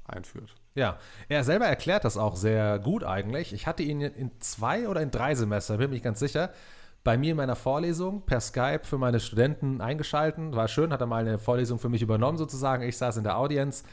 einführt. 0.05 0.55
Ja, 0.75 0.97
er 1.27 1.43
selber 1.43 1.65
erklärt 1.65 2.05
das 2.05 2.17
auch 2.17 2.35
sehr 2.35 2.79
gut 2.79 3.03
eigentlich. 3.03 3.53
Ich 3.53 3.67
hatte 3.67 3.83
ihn 3.83 4.01
in 4.01 4.31
zwei 4.39 4.87
oder 4.87 5.01
in 5.01 5.11
drei 5.11 5.35
Semester, 5.35 5.77
bin 5.77 5.91
nicht 5.91 6.03
ganz 6.03 6.19
sicher, 6.19 6.51
bei 7.03 7.17
mir 7.17 7.31
in 7.31 7.37
meiner 7.37 7.55
Vorlesung 7.55 8.25
per 8.25 8.39
Skype 8.39 8.81
für 8.83 8.97
meine 8.97 9.19
Studenten 9.19 9.81
eingeschalten. 9.81 10.55
War 10.55 10.67
schön, 10.67 10.91
hat 10.91 11.01
er 11.01 11.07
mal 11.07 11.25
eine 11.25 11.39
Vorlesung 11.39 11.79
für 11.79 11.89
mich 11.89 12.01
übernommen 12.01 12.37
sozusagen. 12.37 12.83
Ich 12.83 12.97
saß 12.97 13.17
in 13.17 13.23
der 13.23 13.37
Audience 13.37 13.83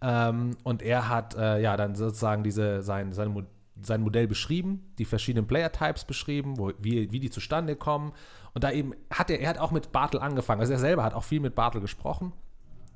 ähm, 0.00 0.56
und 0.62 0.82
er 0.82 1.08
hat 1.08 1.34
äh, 1.36 1.60
ja 1.60 1.76
dann 1.76 1.94
sozusagen 1.94 2.42
diese, 2.42 2.82
sein, 2.82 3.12
sein, 3.12 3.46
sein 3.82 4.00
Modell 4.00 4.26
beschrieben, 4.26 4.92
die 4.98 5.04
verschiedenen 5.04 5.46
Player-Types 5.46 6.04
beschrieben, 6.04 6.58
wo, 6.58 6.72
wie, 6.78 7.12
wie 7.12 7.20
die 7.20 7.30
zustande 7.30 7.76
kommen 7.76 8.12
und 8.56 8.64
da 8.64 8.70
eben 8.70 8.94
hat 9.12 9.28
er, 9.28 9.38
er 9.38 9.50
hat 9.50 9.58
auch 9.58 9.70
mit 9.70 9.92
Bartel 9.92 10.18
angefangen. 10.18 10.62
Also 10.62 10.72
er 10.72 10.78
selber 10.78 11.04
hat 11.04 11.12
auch 11.12 11.24
viel 11.24 11.40
mit 11.40 11.54
Bartel 11.54 11.82
gesprochen. 11.82 12.32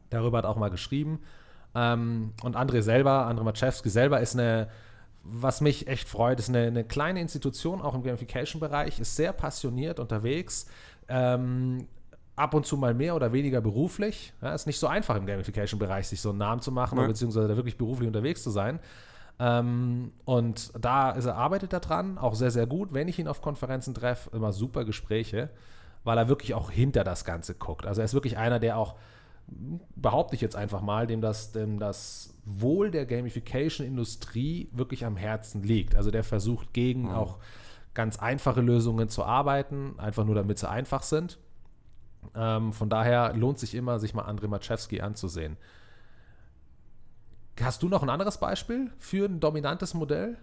Darüber 0.09 0.38
hat 0.38 0.47
er 0.47 0.49
auch 0.49 0.56
mal 0.56 0.71
geschrieben. 0.71 1.21
Ähm, 1.75 2.32
und 2.43 2.56
André 2.56 2.81
selber, 2.81 3.29
André 3.29 3.43
Maczewski 3.43 3.91
selber 3.91 4.23
ist 4.23 4.35
eine, 4.35 4.69
was 5.23 5.61
mich 5.61 5.87
echt 5.87 6.09
freut, 6.09 6.38
ist 6.38 6.49
eine, 6.49 6.69
eine 6.69 6.82
kleine 6.82 7.21
Institution, 7.21 7.82
auch 7.82 7.94
im 7.94 8.03
Gamification-Bereich, 8.03 9.00
ist 9.00 9.17
sehr 9.17 9.35
passioniert 9.35 10.00
unterwegs. 10.00 10.65
Ähm, 11.09 11.87
ab 12.37 12.55
und 12.55 12.65
zu 12.65 12.79
mal 12.79 12.94
mehr 12.94 13.15
oder 13.15 13.35
weniger 13.35 13.61
beruflich. 13.61 14.32
Ja, 14.41 14.55
ist 14.55 14.67
nicht 14.67 14.79
so 14.79 14.87
einfach 14.87 15.17
im 15.17 15.27
Gamification-Bereich, 15.27 16.09
sich 16.09 16.23
so 16.23 16.31
einen 16.31 16.38
Namen 16.38 16.62
zu 16.62 16.73
machen, 16.73 16.99
ja. 16.99 17.06
beziehungsweise 17.06 17.49
da 17.49 17.56
wirklich 17.56 17.77
beruflich 17.77 18.06
unterwegs 18.06 18.43
zu 18.43 18.49
sein. 18.49 18.81
Ähm, 19.43 20.13
und 20.27 20.71
da 20.79 21.13
ist 21.13 21.25
er, 21.25 21.35
arbeitet 21.37 21.73
er 21.73 21.81
dran, 21.81 22.19
auch 22.19 22.35
sehr, 22.35 22.51
sehr 22.51 22.67
gut. 22.67 22.93
Wenn 22.93 23.09
ich 23.09 23.19
ihn 23.19 23.27
auf 23.27 23.41
Konferenzen 23.41 23.94
treffe, 23.94 24.37
immer 24.37 24.53
super 24.53 24.85
Gespräche, 24.85 25.49
weil 26.05 26.19
er 26.19 26.29
wirklich 26.29 26.53
auch 26.53 26.70
hinter 26.70 27.05
das 27.05 27.25
Ganze 27.25 27.55
guckt. 27.55 27.87
Also 27.87 28.03
er 28.03 28.05
ist 28.05 28.13
wirklich 28.13 28.37
einer, 28.37 28.59
der 28.59 28.77
auch, 28.77 28.97
behaupte 29.97 30.35
ich 30.35 30.43
jetzt 30.43 30.56
einfach 30.56 30.82
mal, 30.82 31.06
dem 31.06 31.23
das, 31.23 31.53
dem 31.53 31.79
das 31.79 32.35
Wohl 32.44 32.91
der 32.91 33.06
Gamification-Industrie 33.06 34.69
wirklich 34.73 35.06
am 35.06 35.17
Herzen 35.17 35.63
liegt. 35.63 35.97
Also 35.97 36.11
der 36.11 36.23
versucht 36.23 36.75
gegen 36.75 37.05
mhm. 37.05 37.15
auch 37.15 37.39
ganz 37.94 38.19
einfache 38.19 38.61
Lösungen 38.61 39.09
zu 39.09 39.25
arbeiten, 39.25 39.94
einfach 39.99 40.25
nur 40.25 40.35
damit 40.35 40.59
sie 40.59 40.69
einfach 40.69 41.03
sind. 41.03 41.39
Ähm, 42.35 42.75
von 42.75 42.91
daher 42.91 43.32
lohnt 43.32 43.59
sich 43.59 43.75
immer, 43.75 43.99
sich 43.99 44.13
mal 44.13 44.23
Andrei 44.23 44.49
Maczewski 44.49 45.01
anzusehen. 45.01 45.56
Hast 47.61 47.83
du 47.83 47.89
noch 47.89 48.03
ein 48.03 48.11
anderes 48.11 48.39
Beispiel 48.39 48.91
für 48.99 49.27
ein 49.27 49.41
dominantes 49.41 49.95
Modell? 49.95 50.39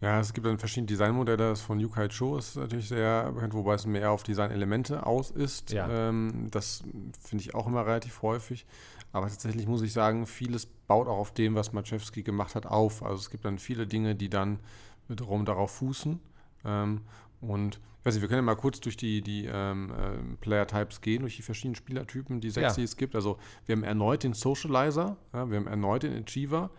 Ja, 0.00 0.20
es 0.20 0.32
gibt 0.32 0.46
dann 0.46 0.58
verschiedene 0.58 0.86
Designmodelle. 0.86 1.36
Das 1.36 1.60
von 1.60 1.80
Yukai 1.80 2.08
Cho 2.08 2.38
ist 2.38 2.56
natürlich 2.56 2.88
sehr 2.88 3.32
bekannt, 3.32 3.52
wobei 3.54 3.74
es 3.74 3.84
mehr 3.86 4.12
auf 4.12 4.22
Designelemente 4.22 5.04
aus 5.04 5.30
ist. 5.32 5.72
Ja. 5.72 5.88
Ähm, 5.88 6.48
das 6.50 6.82
finde 7.20 7.42
ich 7.42 7.54
auch 7.54 7.66
immer 7.66 7.84
relativ 7.84 8.22
häufig. 8.22 8.64
Aber 9.12 9.26
tatsächlich 9.28 9.66
muss 9.66 9.82
ich 9.82 9.92
sagen, 9.92 10.26
vieles 10.26 10.66
baut 10.66 11.08
auch 11.08 11.18
auf 11.18 11.34
dem, 11.34 11.54
was 11.56 11.72
Maczewski 11.72 12.22
gemacht 12.22 12.54
hat, 12.54 12.66
auf. 12.66 13.02
Also 13.02 13.16
es 13.16 13.30
gibt 13.30 13.44
dann 13.44 13.58
viele 13.58 13.86
Dinge, 13.86 14.14
die 14.14 14.28
dann 14.28 14.60
wiederum 15.08 15.44
darauf 15.44 15.72
fußen. 15.72 16.20
Ähm, 16.64 17.00
und 17.40 17.80
ich 18.00 18.06
weiß 18.06 18.14
nicht, 18.14 18.22
wir 18.22 18.28
können 18.28 18.38
ja 18.38 18.54
mal 18.54 18.56
kurz 18.56 18.80
durch 18.80 18.96
die, 18.96 19.22
die 19.22 19.48
ähm, 19.52 19.90
äh, 19.90 20.36
Player-Types 20.40 21.00
gehen, 21.00 21.20
durch 21.20 21.36
die 21.36 21.42
verschiedenen 21.42 21.74
Spielertypen, 21.74 22.40
die 22.40 22.50
sechs, 22.50 22.68
ja. 22.68 22.74
die 22.74 22.84
es 22.84 22.96
gibt. 22.96 23.14
Also 23.14 23.38
wir 23.66 23.76
haben 23.76 23.84
erneut 23.84 24.22
den 24.22 24.34
Socializer, 24.34 25.16
ja, 25.32 25.50
wir 25.50 25.56
haben 25.58 25.66
erneut 25.66 26.04
den 26.04 26.22
Achiever. 26.22 26.70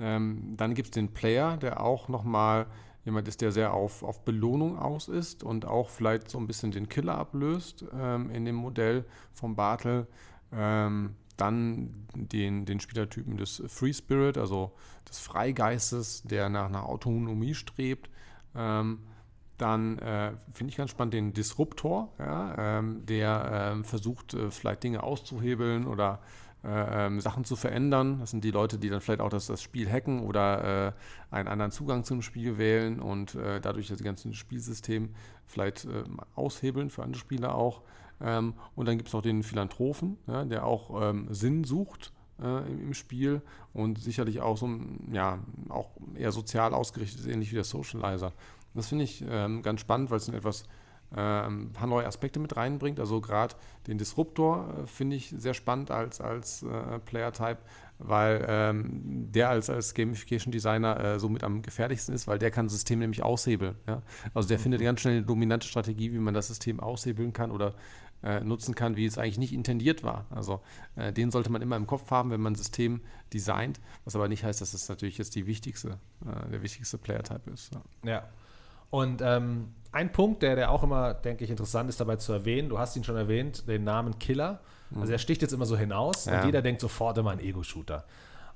Ähm, 0.00 0.54
dann 0.56 0.74
gibt 0.74 0.88
es 0.88 0.90
den 0.92 1.12
Player, 1.12 1.56
der 1.56 1.80
auch 1.80 2.08
nochmal 2.08 2.66
jemand 3.04 3.26
ist, 3.26 3.40
der 3.40 3.52
sehr 3.52 3.72
auf, 3.72 4.02
auf 4.02 4.24
Belohnung 4.24 4.78
aus 4.78 5.08
ist 5.08 5.42
und 5.42 5.64
auch 5.64 5.88
vielleicht 5.88 6.30
so 6.30 6.38
ein 6.38 6.46
bisschen 6.46 6.70
den 6.70 6.88
Killer 6.88 7.16
ablöst 7.16 7.84
ähm, 7.92 8.30
in 8.30 8.44
dem 8.44 8.56
Modell 8.56 9.04
vom 9.32 9.56
Bartel. 9.56 10.06
Ähm, 10.52 11.16
dann 11.36 12.06
den, 12.14 12.66
den 12.66 12.80
Spielertypen 12.80 13.36
des 13.36 13.62
Free 13.68 13.92
Spirit, 13.92 14.36
also 14.36 14.72
des 15.08 15.18
Freigeistes, 15.20 16.22
der 16.24 16.48
nach 16.48 16.66
einer 16.66 16.86
Autonomie 16.86 17.54
strebt. 17.54 18.10
Ähm, 18.54 19.00
dann 19.58 19.98
äh, 19.98 20.32
finde 20.52 20.70
ich 20.70 20.76
ganz 20.76 20.90
spannend 20.90 21.14
den 21.14 21.32
Disruptor, 21.32 22.12
ja, 22.18 22.78
ähm, 22.78 23.04
der 23.06 23.72
ähm, 23.72 23.84
versucht, 23.84 24.34
äh, 24.34 24.50
vielleicht 24.50 24.84
Dinge 24.84 25.02
auszuhebeln 25.02 25.86
oder 25.86 26.20
äh, 26.22 26.48
äh, 26.64 27.06
ähm, 27.06 27.20
Sachen 27.20 27.44
zu 27.44 27.54
verändern. 27.54 28.18
Das 28.18 28.32
sind 28.32 28.42
die 28.42 28.50
Leute, 28.50 28.78
die 28.78 28.88
dann 28.88 29.00
vielleicht 29.00 29.20
auch 29.20 29.28
das, 29.28 29.46
das 29.46 29.62
Spiel 29.62 29.88
hacken 29.88 30.24
oder 30.24 30.88
äh, 30.88 30.92
einen 31.30 31.46
anderen 31.46 31.70
Zugang 31.70 32.02
zum 32.02 32.20
Spiel 32.20 32.58
wählen 32.58 32.98
und 32.98 33.36
äh, 33.36 33.60
dadurch 33.60 33.86
das 33.86 34.02
ganze 34.02 34.34
Spielsystem 34.34 35.10
vielleicht 35.46 35.84
äh, 35.84 36.02
aushebeln 36.34 36.90
für 36.90 37.04
andere 37.04 37.20
Spieler 37.20 37.54
auch. 37.54 37.82
Ähm, 38.20 38.54
und 38.74 38.88
dann 38.88 38.96
gibt 38.96 39.06
es 39.06 39.14
noch 39.14 39.22
den 39.22 39.44
Philanthropen, 39.44 40.18
ja, 40.26 40.44
der 40.44 40.66
auch 40.66 41.00
ähm, 41.00 41.28
Sinn 41.30 41.62
sucht 41.62 42.12
im, 42.40 42.80
im, 42.80 42.94
Spiel 42.94 43.42
und 43.72 43.98
sicherlich 43.98 44.40
auch 44.40 44.56
so 44.56 44.68
ja, 45.10 45.40
auch 45.68 45.90
eher 46.14 46.30
sozial 46.30 46.72
ausgerichtet 46.72 47.20
ist, 47.20 47.26
ähnlich 47.26 47.50
wie 47.50 47.56
der 47.56 47.64
Socializer. 47.64 48.32
Das 48.78 48.88
finde 48.88 49.04
ich 49.04 49.24
ähm, 49.28 49.62
ganz 49.62 49.80
spannend, 49.80 50.10
weil 50.10 50.18
es 50.18 50.28
ein 50.28 50.34
etwas 50.34 50.64
ein 51.10 51.72
paar 51.72 51.86
neue 51.86 52.06
Aspekte 52.06 52.38
mit 52.38 52.56
reinbringt. 52.56 53.00
Also 53.00 53.20
gerade 53.20 53.54
den 53.86 53.96
Disruptor 53.96 54.74
äh, 54.82 54.86
finde 54.86 55.16
ich 55.16 55.34
sehr 55.36 55.54
spannend 55.54 55.90
als, 55.90 56.20
als 56.20 56.62
äh, 56.62 56.98
Player-Type, 56.98 57.58
weil 57.98 58.44
ähm, 58.46 59.28
der 59.32 59.48
als, 59.48 59.70
als 59.70 59.94
Gamification-Designer 59.94 61.00
äh, 61.00 61.18
somit 61.18 61.44
am 61.44 61.62
gefährlichsten 61.62 62.12
ist, 62.12 62.26
weil 62.26 62.38
der 62.38 62.50
kann 62.50 62.66
das 62.66 62.74
System 62.74 62.98
nämlich 62.98 63.22
aushebeln. 63.22 63.76
Ja? 63.86 64.02
Also 64.34 64.48
der 64.48 64.58
mhm. 64.58 64.62
findet 64.62 64.82
ganz 64.82 65.00
schnell 65.00 65.16
eine 65.16 65.26
dominante 65.26 65.66
Strategie, 65.66 66.12
wie 66.12 66.18
man 66.18 66.34
das 66.34 66.48
System 66.48 66.78
aushebeln 66.78 67.32
kann 67.32 67.52
oder 67.52 67.74
äh, 68.22 68.40
nutzen 68.40 68.74
kann, 68.74 68.96
wie 68.96 69.06
es 69.06 69.16
eigentlich 69.16 69.38
nicht 69.38 69.54
intendiert 69.54 70.02
war. 70.02 70.26
Also 70.28 70.60
äh, 70.96 71.12
den 71.12 71.30
sollte 71.30 71.50
man 71.50 71.62
immer 71.62 71.76
im 71.76 71.86
Kopf 71.86 72.10
haben, 72.10 72.30
wenn 72.30 72.40
man 72.42 72.52
ein 72.52 72.56
System 72.56 73.00
designt, 73.32 73.80
was 74.04 74.14
aber 74.14 74.28
nicht 74.28 74.44
heißt, 74.44 74.60
dass 74.60 74.74
es 74.74 74.88
natürlich 74.90 75.16
jetzt 75.16 75.34
die 75.36 75.46
wichtigste, 75.46 75.98
äh, 76.26 76.50
der 76.50 76.62
wichtigste 76.62 76.98
Player-Type 76.98 77.50
ist. 77.50 77.72
Ja. 77.72 78.10
ja. 78.10 78.28
Und 78.90 79.20
ähm, 79.22 79.74
ein 79.92 80.12
Punkt, 80.12 80.42
der, 80.42 80.56
der 80.56 80.70
auch 80.70 80.82
immer, 80.82 81.14
denke 81.14 81.44
ich, 81.44 81.50
interessant 81.50 81.88
ist 81.88 82.00
dabei 82.00 82.16
zu 82.16 82.32
erwähnen, 82.32 82.68
du 82.68 82.78
hast 82.78 82.96
ihn 82.96 83.04
schon 83.04 83.16
erwähnt, 83.16 83.68
den 83.68 83.84
Namen 83.84 84.18
Killer. 84.18 84.60
Also 84.98 85.12
er 85.12 85.18
sticht 85.18 85.42
jetzt 85.42 85.52
immer 85.52 85.66
so 85.66 85.76
hinaus 85.76 86.24
ja. 86.24 86.40
und 86.40 86.46
jeder 86.46 86.62
denkt 86.62 86.80
sofort 86.80 87.18
immer 87.18 87.32
an 87.32 87.40
Ego-Shooter. 87.40 88.04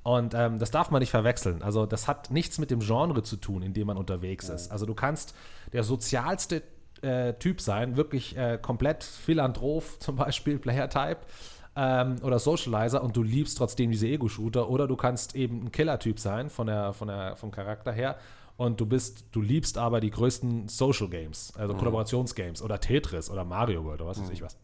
Und 0.03 0.35
ähm, 0.35 0.59
das 0.59 0.71
darf 0.71 0.91
man 0.91 1.01
nicht 1.01 1.11
verwechseln. 1.11 1.63
Also 1.63 1.87
das 1.87 2.09
hat 2.09 2.31
nichts 2.31 2.59
mit 2.59 2.71
dem 2.71 2.81
Genre 2.81 3.23
zu 3.23 3.37
tun, 3.37 3.63
in 3.63 3.73
dem 3.73 3.87
man 3.87 3.97
unterwegs 3.97 4.49
ist. 4.49 4.73
Also 4.73 4.87
du 4.87 4.95
kannst 4.95 5.35
der 5.73 5.85
sozialste 5.85 6.63
äh, 7.03 7.35
Typ 7.35 7.61
sein, 7.61 7.97
wirklich 7.97 8.37
äh, 8.37 8.59
komplett 8.61 9.05
Philanthrop 9.05 9.85
zum 10.01 10.17
Beispiel, 10.17 10.59
Player-Type 10.59 11.19
ähm, 11.77 12.17
oder 12.23 12.39
Socializer 12.39 13.03
und 13.03 13.17
du 13.17 13.23
liebst 13.23 13.59
trotzdem 13.59 13.91
diese 13.91 14.09
Ego-Shooter 14.09 14.69
oder 14.69 14.89
du 14.89 14.97
kannst 14.97 15.37
eben 15.37 15.67
ein 15.67 15.73
Killer-Typ 15.73 16.19
sein 16.19 16.51
von 16.51 16.67
der, 16.67 16.93
von 16.93 17.09
der, 17.09 17.37
vom 17.37 17.51
Charakter 17.51 17.93
her 17.93 18.17
und 18.57 18.81
du 18.81 18.87
bist, 18.87 19.27
du 19.33 19.41
liebst 19.41 19.79
aber 19.79 20.01
die 20.01 20.11
größten 20.11 20.69
Social 20.69 21.09
Games, 21.09 21.53
also 21.57 21.75
mhm. 21.75 21.79
Kollaborationsgames 21.79 22.63
oder 22.63 22.81
Tetris 22.81 23.31
oder 23.31 23.45
Mario 23.45 23.85
World 23.85 24.01
oder 24.01 24.11
was 24.11 24.21
weiß 24.21 24.29
mhm. 24.29 24.35
ich 24.35 24.43
was. 24.43 24.57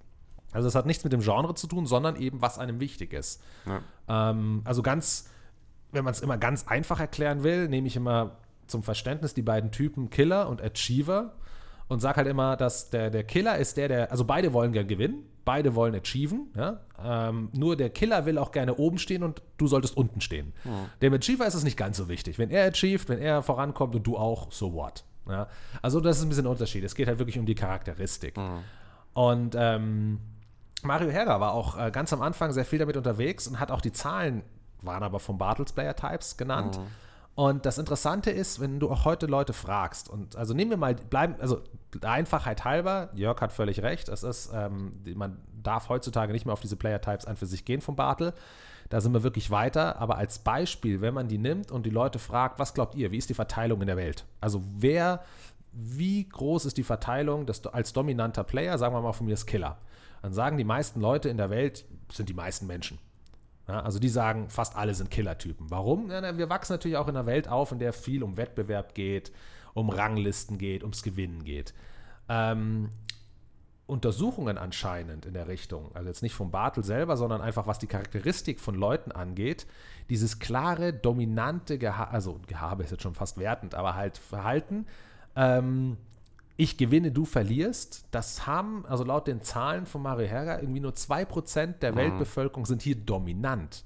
Also 0.53 0.69
es 0.69 0.75
hat 0.75 0.87
nichts 0.87 1.05
mit 1.05 1.13
dem 1.13 1.21
Genre 1.21 1.55
zu 1.55 1.67
tun, 1.67 1.87
sondern 1.87 2.17
eben, 2.17 2.41
was 2.41 2.59
einem 2.59 2.81
wichtig 2.81 3.13
ist. 3.13 3.43
Ja. 3.67 4.31
Ähm, 4.31 4.63
also 4.65 4.83
ganz, 4.83 5.29
wenn 5.93 6.05
man 6.05 6.13
es 6.13 6.21
immer 6.21 6.39
ganz 6.39 6.67
einfach 6.67 7.01
erklären 7.01 7.43
will, 7.43 7.69
nehme 7.69 7.87
ich 7.87 7.97
immer 7.97 8.39
zum 8.67 8.83
Verständnis 8.83 9.35
die 9.35 9.43
beiden 9.43 9.71
Typen 9.73 10.11
Killer 10.11 10.49
und 10.49 10.63
Achiever 10.63 11.35
und 11.89 12.01
sage 12.01 12.19
halt 12.19 12.29
immer, 12.29 12.57
dass 12.57 12.91
der, 12.91 13.11
der 13.11 13.25
Killer 13.25 13.59
ist 13.59 13.77
der, 13.77 13.89
der, 13.89 14.11
also 14.11 14.25
beide 14.25 14.53
wollen 14.53 14.73
gern 14.73 14.89
gewinnen, 14.89 15.25
beide 15.49 15.75
wollen 15.75 15.95
achieven, 15.95 16.53
ja? 16.55 16.81
ähm, 17.03 17.49
nur 17.55 17.75
der 17.75 17.89
Killer 17.89 18.27
will 18.27 18.37
auch 18.37 18.53
gerne 18.53 18.75
oben 18.75 18.99
stehen 18.99 19.23
und 19.23 19.41
du 19.57 19.67
solltest 19.67 19.97
unten 19.97 20.21
stehen. 20.21 20.53
Mhm. 20.63 20.91
Dem 21.01 21.15
Achiever 21.15 21.47
ist 21.47 21.55
es 21.55 21.65
nicht 21.65 21.79
ganz 21.79 21.97
so 21.97 22.07
wichtig. 22.11 22.39
Wenn 22.39 22.51
er 22.51 22.69
achieved, 22.69 23.09
wenn 23.09 23.19
er 23.19 23.43
vorankommt 23.43 23.95
und 23.95 24.07
du 24.07 24.19
auch, 24.19 24.53
so 24.53 24.75
what. 24.75 25.05
Ja? 25.27 25.49
Also 25.81 26.03
das 26.03 26.19
ist 26.19 26.25
ein 26.25 26.29
bisschen 26.29 26.45
ein 26.45 26.51
Unterschied. 26.51 26.85
Es 26.85 26.95
geht 26.95 27.09
halt 27.09 27.19
wirklich 27.19 27.39
um 27.39 27.47
die 27.47 27.55
Charakteristik. 27.55 28.37
Mhm. 28.37 28.59
Und 29.15 29.57
ähm, 29.59 30.21
Mario 30.83 31.09
Herger 31.09 31.41
war 31.41 31.55
auch 31.55 31.79
äh, 31.79 31.91
ganz 31.93 32.13
am 32.13 32.21
Anfang 32.21 32.53
sehr 32.53 32.67
viel 32.67 32.79
damit 32.79 32.99
unterwegs 32.99 33.49
und 33.49 33.59
hat 33.59 33.71
auch 33.71 33.81
die 33.81 33.93
Zahlen, 33.93 34.43
waren 34.83 35.03
aber 35.03 35.19
vom 35.19 35.39
Bartels 35.39 35.73
Player 35.73 35.97
Types 35.97 36.37
genannt. 36.37 36.79
Mhm 36.79 37.08
und 37.39 37.67
das 37.67 37.79
Interessante 37.79 38.33
ist, 38.33 38.59
wenn 38.59 38.81
du 38.81 38.91
auch 38.91 39.05
heute 39.05 39.27
Leute 39.27 39.53
fragst, 39.53 40.09
und 40.09 40.35
also 40.35 40.55
nehmen 40.55 40.73
wir 40.73 40.77
mal, 40.77 40.97
bleiben, 40.97 41.37
also 41.39 41.61
der 41.95 42.11
Einfachheit 42.11 42.65
halber, 42.65 43.11
Jörg 43.15 43.41
hat 43.41 43.53
völlig 43.53 43.81
recht, 43.81 44.09
es 44.09 44.25
ist, 44.25 44.51
ähm, 44.53 44.91
man 45.15 45.39
darf 45.63 45.89
heutzutage 45.89 46.33
nicht 46.33 46.47
mehr 46.47 46.53
auf 46.53 46.59
diese 46.59 46.75
Player-Types 46.75 47.27
ein 47.27 47.37
für 47.37 47.47
sich 47.47 47.65
gehen 47.65 47.81
vom 47.81 47.95
Bartel. 47.95 48.35
Da 48.89 49.01
sind 49.01 49.13
wir 49.13 49.23
wirklich 49.23 49.53
weiter. 49.53 50.01
Aber 50.01 50.17
als 50.17 50.41
Beispiel, 50.41 51.01
wenn 51.01 51.15
man 51.15 51.29
die 51.29 51.39
nimmt 51.39 51.71
und 51.71 51.87
die 51.87 51.91
Leute 51.91 52.19
fragt, 52.19 52.59
was 52.59 52.75
glaubt 52.75 52.97
ihr, 52.97 53.13
wie 53.13 53.19
ist 53.19 53.31
die 53.31 53.35
Verteilung 53.35 53.83
in 53.83 53.87
der 53.87 53.97
Welt? 53.97 54.25
Also 54.41 54.61
wer, 54.77 55.23
wie 55.71 56.29
groß 56.29 56.65
ist 56.65 56.77
die 56.77 56.83
Verteilung 56.83 57.47
des, 57.47 57.65
als 57.69 57.93
dominanter 57.93 58.43
Player, 58.43 58.77
sagen 58.79 58.97
wir 58.97 59.01
mal 59.01 59.13
von 59.13 59.27
mir 59.27 59.35
ist 59.35 59.47
Killer? 59.47 59.79
Dann 60.23 60.33
sagen 60.33 60.57
die 60.57 60.65
meisten 60.65 61.01
Leute 61.01 61.29
in 61.29 61.37
der 61.37 61.51
Welt, 61.51 61.85
sind 62.11 62.29
die 62.29 62.35
meisten 62.35 62.67
Menschen. 62.67 62.99
Ja, 63.69 63.81
also 63.81 63.99
die 63.99 64.09
sagen, 64.09 64.49
fast 64.49 64.77
alle 64.77 64.95
sind 64.95 65.11
Killertypen. 65.11 65.71
Warum? 65.71 66.11
Ja, 66.11 66.39
wir 66.39 66.49
wachsen 66.49 66.73
natürlich 66.73 66.97
auch 66.97 67.07
in 67.07 67.17
einer 67.17 67.27
Welt 67.27 67.49
auf, 67.49 67.71
in 67.71 67.79
der 67.79 67.93
viel 67.93 68.23
um 68.23 68.39
Wettbewerb 68.39 68.95
geht, 68.95 69.31
um 69.75 69.91
Ranglisten 69.91 70.57
geht, 70.57 70.83
ums 70.83 71.03
Gewinnen 71.03 71.45
geht. 71.45 71.75
Ähm, 72.31 72.91
Untersuchungen 73.87 74.59
anscheinend 74.59 75.25
in 75.25 75.33
der 75.33 75.49
Richtung, 75.49 75.91
also 75.95 76.09
jetzt 76.09 76.23
nicht 76.23 76.35
vom 76.35 76.51
Bartel 76.51 76.85
selber, 76.85 77.17
sondern 77.17 77.41
einfach 77.41 77.67
was 77.67 77.79
die 77.79 77.87
Charakteristik 77.87 78.61
von 78.61 78.75
Leuten 78.75 79.13
angeht, 79.13 79.67
dieses 80.11 80.39
klare, 80.39 80.93
dominante 80.93 81.79
Gehabe, 81.79 82.11
also 82.11 82.41
Gehabe 82.47 82.85
ist 82.85 82.91
jetzt 82.91 83.03
schon 83.03 83.15
fast 83.15 83.39
wertend, 83.39 83.75
aber 83.75 83.95
halt 83.95 84.19
Verhalten, 84.19 84.87
ähm, 85.37 85.97
ich 86.59 86.77
gewinne, 86.77 87.13
du 87.13 87.25
verlierst, 87.25 88.05
das 88.11 88.47
haben, 88.47 88.85
also 88.87 89.05
laut 89.05 89.29
den 89.29 89.43
Zahlen 89.43 89.87
von 89.87 90.03
Mario 90.03 90.27
Herger, 90.27 90.61
irgendwie 90.61 90.81
nur 90.81 90.91
2% 90.93 91.79
der 91.79 91.93
mhm. 91.93 91.97
Weltbevölkerung 91.97 92.67
sind 92.67 92.83
hier 92.83 92.97
dominant. 92.97 93.85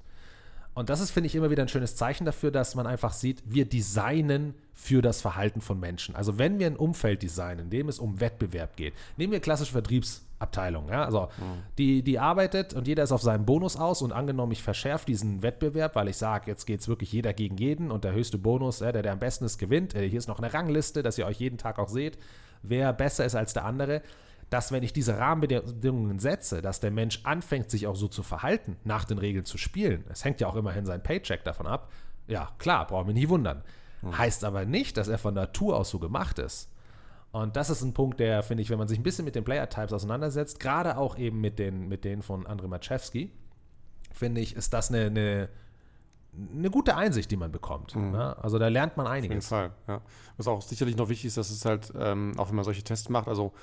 Und 0.73 0.89
das 0.89 0.99
ist, 0.99 1.11
finde 1.11 1.27
ich, 1.27 1.35
immer 1.35 1.51
wieder 1.51 1.61
ein 1.61 1.69
schönes 1.69 1.95
Zeichen 1.95 2.25
dafür, 2.25 2.49
dass 2.49 2.73
man 2.73 2.87
einfach 2.87 3.13
sieht, 3.13 3.43
wir 3.45 3.65
designen 3.65 4.55
für 4.73 5.03
das 5.03 5.21
Verhalten 5.21 5.61
von 5.61 5.79
Menschen. 5.79 6.15
Also 6.15 6.39
wenn 6.39 6.57
wir 6.57 6.65
ein 6.65 6.75
Umfeld 6.75 7.21
designen, 7.21 7.65
in 7.65 7.69
dem 7.69 7.89
es 7.89 7.99
um 7.99 8.19
Wettbewerb 8.19 8.75
geht, 8.75 8.95
nehmen 9.17 9.33
wir 9.33 9.39
klassische 9.39 9.73
Vertriebsabteilung, 9.73 10.89
ja, 10.89 11.05
also 11.05 11.29
mhm. 11.37 11.61
die, 11.77 12.01
die 12.01 12.17
arbeitet 12.17 12.73
und 12.73 12.87
jeder 12.87 13.03
ist 13.03 13.11
auf 13.11 13.21
seinem 13.21 13.45
Bonus 13.45 13.77
aus 13.77 14.01
und 14.01 14.11
angenommen, 14.11 14.51
ich 14.51 14.63
verschärfe 14.63 15.05
diesen 15.05 15.43
Wettbewerb, 15.43 15.95
weil 15.95 16.07
ich 16.07 16.17
sage, 16.17 16.49
jetzt 16.49 16.65
geht 16.65 16.79
es 16.79 16.87
wirklich 16.87 17.11
jeder 17.11 17.33
gegen 17.33 17.57
jeden 17.57 17.91
und 17.91 18.03
der 18.03 18.13
höchste 18.13 18.39
Bonus, 18.39 18.79
ja, 18.79 18.91
der, 18.91 19.03
der 19.03 19.11
am 19.11 19.19
besten 19.19 19.45
ist, 19.45 19.59
gewinnt. 19.59 19.93
Äh, 19.93 20.09
hier 20.09 20.17
ist 20.17 20.27
noch 20.27 20.39
eine 20.39 20.51
Rangliste, 20.51 21.03
dass 21.03 21.19
ihr 21.19 21.27
euch 21.27 21.39
jeden 21.39 21.59
Tag 21.59 21.77
auch 21.77 21.89
seht 21.89 22.17
wer 22.63 22.91
besser 22.93 23.25
ist 23.25 23.35
als 23.35 23.53
der 23.53 23.65
andere, 23.65 24.01
dass 24.49 24.71
wenn 24.71 24.83
ich 24.83 24.93
diese 24.93 25.17
Rahmenbedingungen 25.17 26.19
setze, 26.19 26.61
dass 26.61 26.79
der 26.79 26.91
Mensch 26.91 27.21
anfängt, 27.23 27.71
sich 27.71 27.87
auch 27.87 27.95
so 27.95 28.07
zu 28.07 28.23
verhalten, 28.23 28.77
nach 28.83 29.05
den 29.05 29.17
Regeln 29.17 29.45
zu 29.45 29.57
spielen, 29.57 30.03
es 30.09 30.23
hängt 30.23 30.41
ja 30.41 30.47
auch 30.47 30.55
immerhin 30.55 30.85
sein 30.85 31.01
Paycheck 31.01 31.43
davon 31.43 31.67
ab, 31.67 31.91
ja, 32.27 32.51
klar, 32.57 32.87
brauchen 32.87 33.07
wir 33.07 33.13
nicht 33.13 33.29
wundern. 33.29 33.63
Mhm. 34.01 34.17
Heißt 34.17 34.43
aber 34.43 34.65
nicht, 34.65 34.97
dass 34.97 35.07
er 35.07 35.17
von 35.17 35.33
Natur 35.33 35.77
aus 35.77 35.89
so 35.89 35.99
gemacht 35.99 36.39
ist. 36.39 36.69
Und 37.31 37.55
das 37.55 37.71
ist 37.71 37.81
ein 37.81 37.93
Punkt, 37.93 38.19
der, 38.19 38.43
finde 38.43 38.61
ich, 38.61 38.69
wenn 38.69 38.77
man 38.77 38.87
sich 38.87 38.99
ein 38.99 39.03
bisschen 39.03 39.25
mit 39.25 39.33
den 39.33 39.43
Player-Types 39.43 39.91
auseinandersetzt, 39.91 40.59
gerade 40.59 40.97
auch 40.97 41.17
eben 41.17 41.41
mit, 41.41 41.57
den, 41.57 41.87
mit 41.87 42.05
denen 42.05 42.21
von 42.21 42.45
Andrei 42.45 42.67
Maczewski, 42.67 43.31
finde 44.11 44.41
ich, 44.41 44.55
ist 44.55 44.71
das 44.71 44.89
eine, 44.89 45.07
eine 45.07 45.49
eine 46.55 46.69
gute 46.69 46.95
Einsicht, 46.95 47.29
die 47.31 47.37
man 47.37 47.51
bekommt. 47.51 47.95
Mhm. 47.95 48.11
Ne? 48.11 48.35
Also 48.41 48.59
da 48.59 48.67
lernt 48.67 48.97
man 48.97 49.07
einiges. 49.07 49.51
Auf 49.51 49.59
jeden 49.59 49.71
Fall, 49.71 49.71
ja. 49.87 50.01
Was 50.37 50.47
auch 50.47 50.61
sicherlich 50.61 50.97
noch 50.97 51.09
wichtig 51.09 51.25
ist, 51.25 51.37
dass 51.37 51.49
es 51.49 51.65
halt, 51.65 51.93
ähm, 51.97 52.33
auch 52.37 52.49
wenn 52.49 52.55
man 52.55 52.65
solche 52.65 52.83
Tests 52.83 53.09
macht, 53.09 53.27
also 53.27 53.53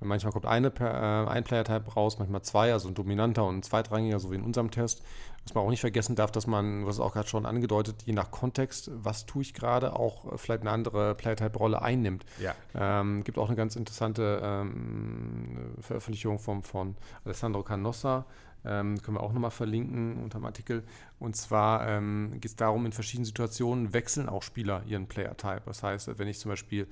manchmal 0.00 0.32
kommt 0.32 0.46
eine, 0.46 0.72
äh, 0.80 1.28
ein 1.28 1.44
Player-Type 1.44 1.92
raus, 1.92 2.18
manchmal 2.18 2.42
zwei, 2.42 2.72
also 2.72 2.88
ein 2.88 2.94
dominanter 2.94 3.44
und 3.44 3.58
ein 3.58 3.62
zweitrangiger, 3.62 4.18
so 4.18 4.30
wie 4.30 4.36
in 4.36 4.42
unserem 4.42 4.70
Test. 4.70 5.02
Was 5.44 5.54
man 5.54 5.64
auch 5.64 5.70
nicht 5.70 5.80
vergessen 5.80 6.14
darf, 6.14 6.30
dass 6.30 6.46
man, 6.46 6.86
was 6.86 7.00
auch 7.00 7.12
gerade 7.12 7.28
schon 7.28 7.46
angedeutet, 7.46 8.02
je 8.04 8.12
nach 8.12 8.30
Kontext, 8.30 8.90
was 8.94 9.26
tue 9.26 9.42
ich 9.42 9.54
gerade, 9.54 9.96
auch 9.96 10.38
vielleicht 10.38 10.60
eine 10.60 10.70
andere 10.70 11.16
Player-Type-Rolle 11.16 11.82
einnimmt. 11.82 12.24
Ja. 12.40 12.54
Ähm, 12.74 13.24
gibt 13.24 13.38
auch 13.38 13.48
eine 13.48 13.56
ganz 13.56 13.74
interessante 13.74 14.40
ähm, 14.42 15.74
Veröffentlichung 15.80 16.38
vom, 16.38 16.62
von 16.62 16.96
Alessandro 17.24 17.64
Canossa, 17.64 18.24
ähm, 18.64 19.00
können 19.02 19.16
wir 19.16 19.22
auch 19.22 19.32
nochmal 19.32 19.50
verlinken 19.50 20.22
unter 20.22 20.38
dem 20.38 20.44
Artikel. 20.44 20.84
Und 21.18 21.36
zwar 21.36 21.88
ähm, 21.88 22.32
geht 22.34 22.46
es 22.46 22.56
darum, 22.56 22.86
in 22.86 22.92
verschiedenen 22.92 23.24
Situationen 23.24 23.92
wechseln 23.92 24.28
auch 24.28 24.42
Spieler 24.42 24.82
ihren 24.86 25.06
Player-Type. 25.06 25.62
Das 25.66 25.82
heißt, 25.82 26.18
wenn 26.18 26.28
ich 26.28 26.38
zum 26.38 26.50
Beispiel, 26.50 26.86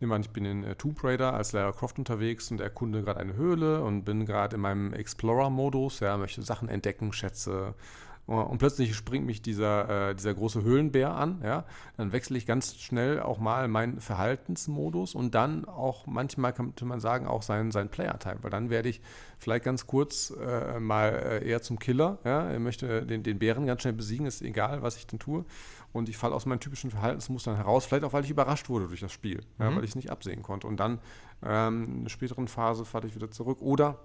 nehmen 0.00 0.12
an, 0.12 0.22
ich 0.22 0.30
bin 0.30 0.44
in 0.44 0.64
äh, 0.64 0.74
Tomb 0.74 1.02
Raider 1.04 1.34
als 1.34 1.52
Lara 1.52 1.72
Croft 1.72 1.98
unterwegs 1.98 2.50
und 2.50 2.60
erkunde 2.60 3.02
gerade 3.02 3.20
eine 3.20 3.34
Höhle 3.34 3.82
und 3.82 4.04
bin 4.04 4.26
gerade 4.26 4.56
in 4.56 4.62
meinem 4.62 4.92
Explorer-Modus, 4.92 6.00
ja, 6.00 6.16
möchte 6.16 6.42
Sachen 6.42 6.68
entdecken, 6.68 7.12
Schätze 7.12 7.74
und 8.26 8.58
plötzlich 8.58 8.94
springt 8.94 9.26
mich 9.26 9.42
dieser, 9.42 10.10
äh, 10.10 10.14
dieser 10.14 10.32
große 10.32 10.62
Höhlenbär 10.62 11.14
an, 11.14 11.40
ja, 11.42 11.64
dann 11.96 12.12
wechsle 12.12 12.38
ich 12.38 12.46
ganz 12.46 12.76
schnell 12.76 13.20
auch 13.20 13.38
mal 13.38 13.66
meinen 13.66 14.00
Verhaltensmodus 14.00 15.14
und 15.14 15.34
dann 15.34 15.64
auch 15.64 16.06
manchmal 16.06 16.52
könnte 16.52 16.84
man 16.84 17.00
sagen 17.00 17.26
auch 17.26 17.42
sein, 17.42 17.72
sein 17.72 17.88
Player-Type, 17.88 18.38
weil 18.42 18.50
dann 18.50 18.70
werde 18.70 18.88
ich 18.88 19.00
vielleicht 19.38 19.64
ganz 19.64 19.88
kurz 19.88 20.32
äh, 20.40 20.78
mal 20.78 21.08
äh, 21.10 21.48
eher 21.48 21.62
zum 21.62 21.80
Killer, 21.80 22.18
ja, 22.24 22.52
ich 22.52 22.60
möchte 22.60 23.04
den, 23.04 23.24
den 23.24 23.40
Bären 23.40 23.66
ganz 23.66 23.82
schnell 23.82 23.92
besiegen, 23.94 24.26
ist 24.26 24.40
egal, 24.40 24.82
was 24.82 24.96
ich 24.96 25.06
dann 25.06 25.18
tue. 25.18 25.44
Und 25.92 26.08
ich 26.08 26.16
falle 26.16 26.34
aus 26.34 26.46
meinen 26.46 26.60
typischen 26.60 26.90
Verhaltensmustern 26.90 27.56
heraus, 27.56 27.84
vielleicht 27.84 28.04
auch, 28.04 28.14
weil 28.14 28.24
ich 28.24 28.30
überrascht 28.30 28.70
wurde 28.70 28.88
durch 28.88 29.00
das 29.00 29.12
Spiel, 29.12 29.42
mhm. 29.58 29.64
ja, 29.64 29.76
weil 29.76 29.84
ich 29.84 29.90
es 29.90 29.96
nicht 29.96 30.10
absehen 30.10 30.42
konnte. 30.42 30.66
Und 30.66 30.80
dann 30.80 31.00
ähm, 31.44 31.84
in 31.84 32.00
einer 32.00 32.08
späteren 32.08 32.48
Phase 32.48 32.86
falle 32.86 33.08
ich 33.08 33.14
wieder 33.14 33.30
zurück. 33.30 33.60
Oder 33.60 33.98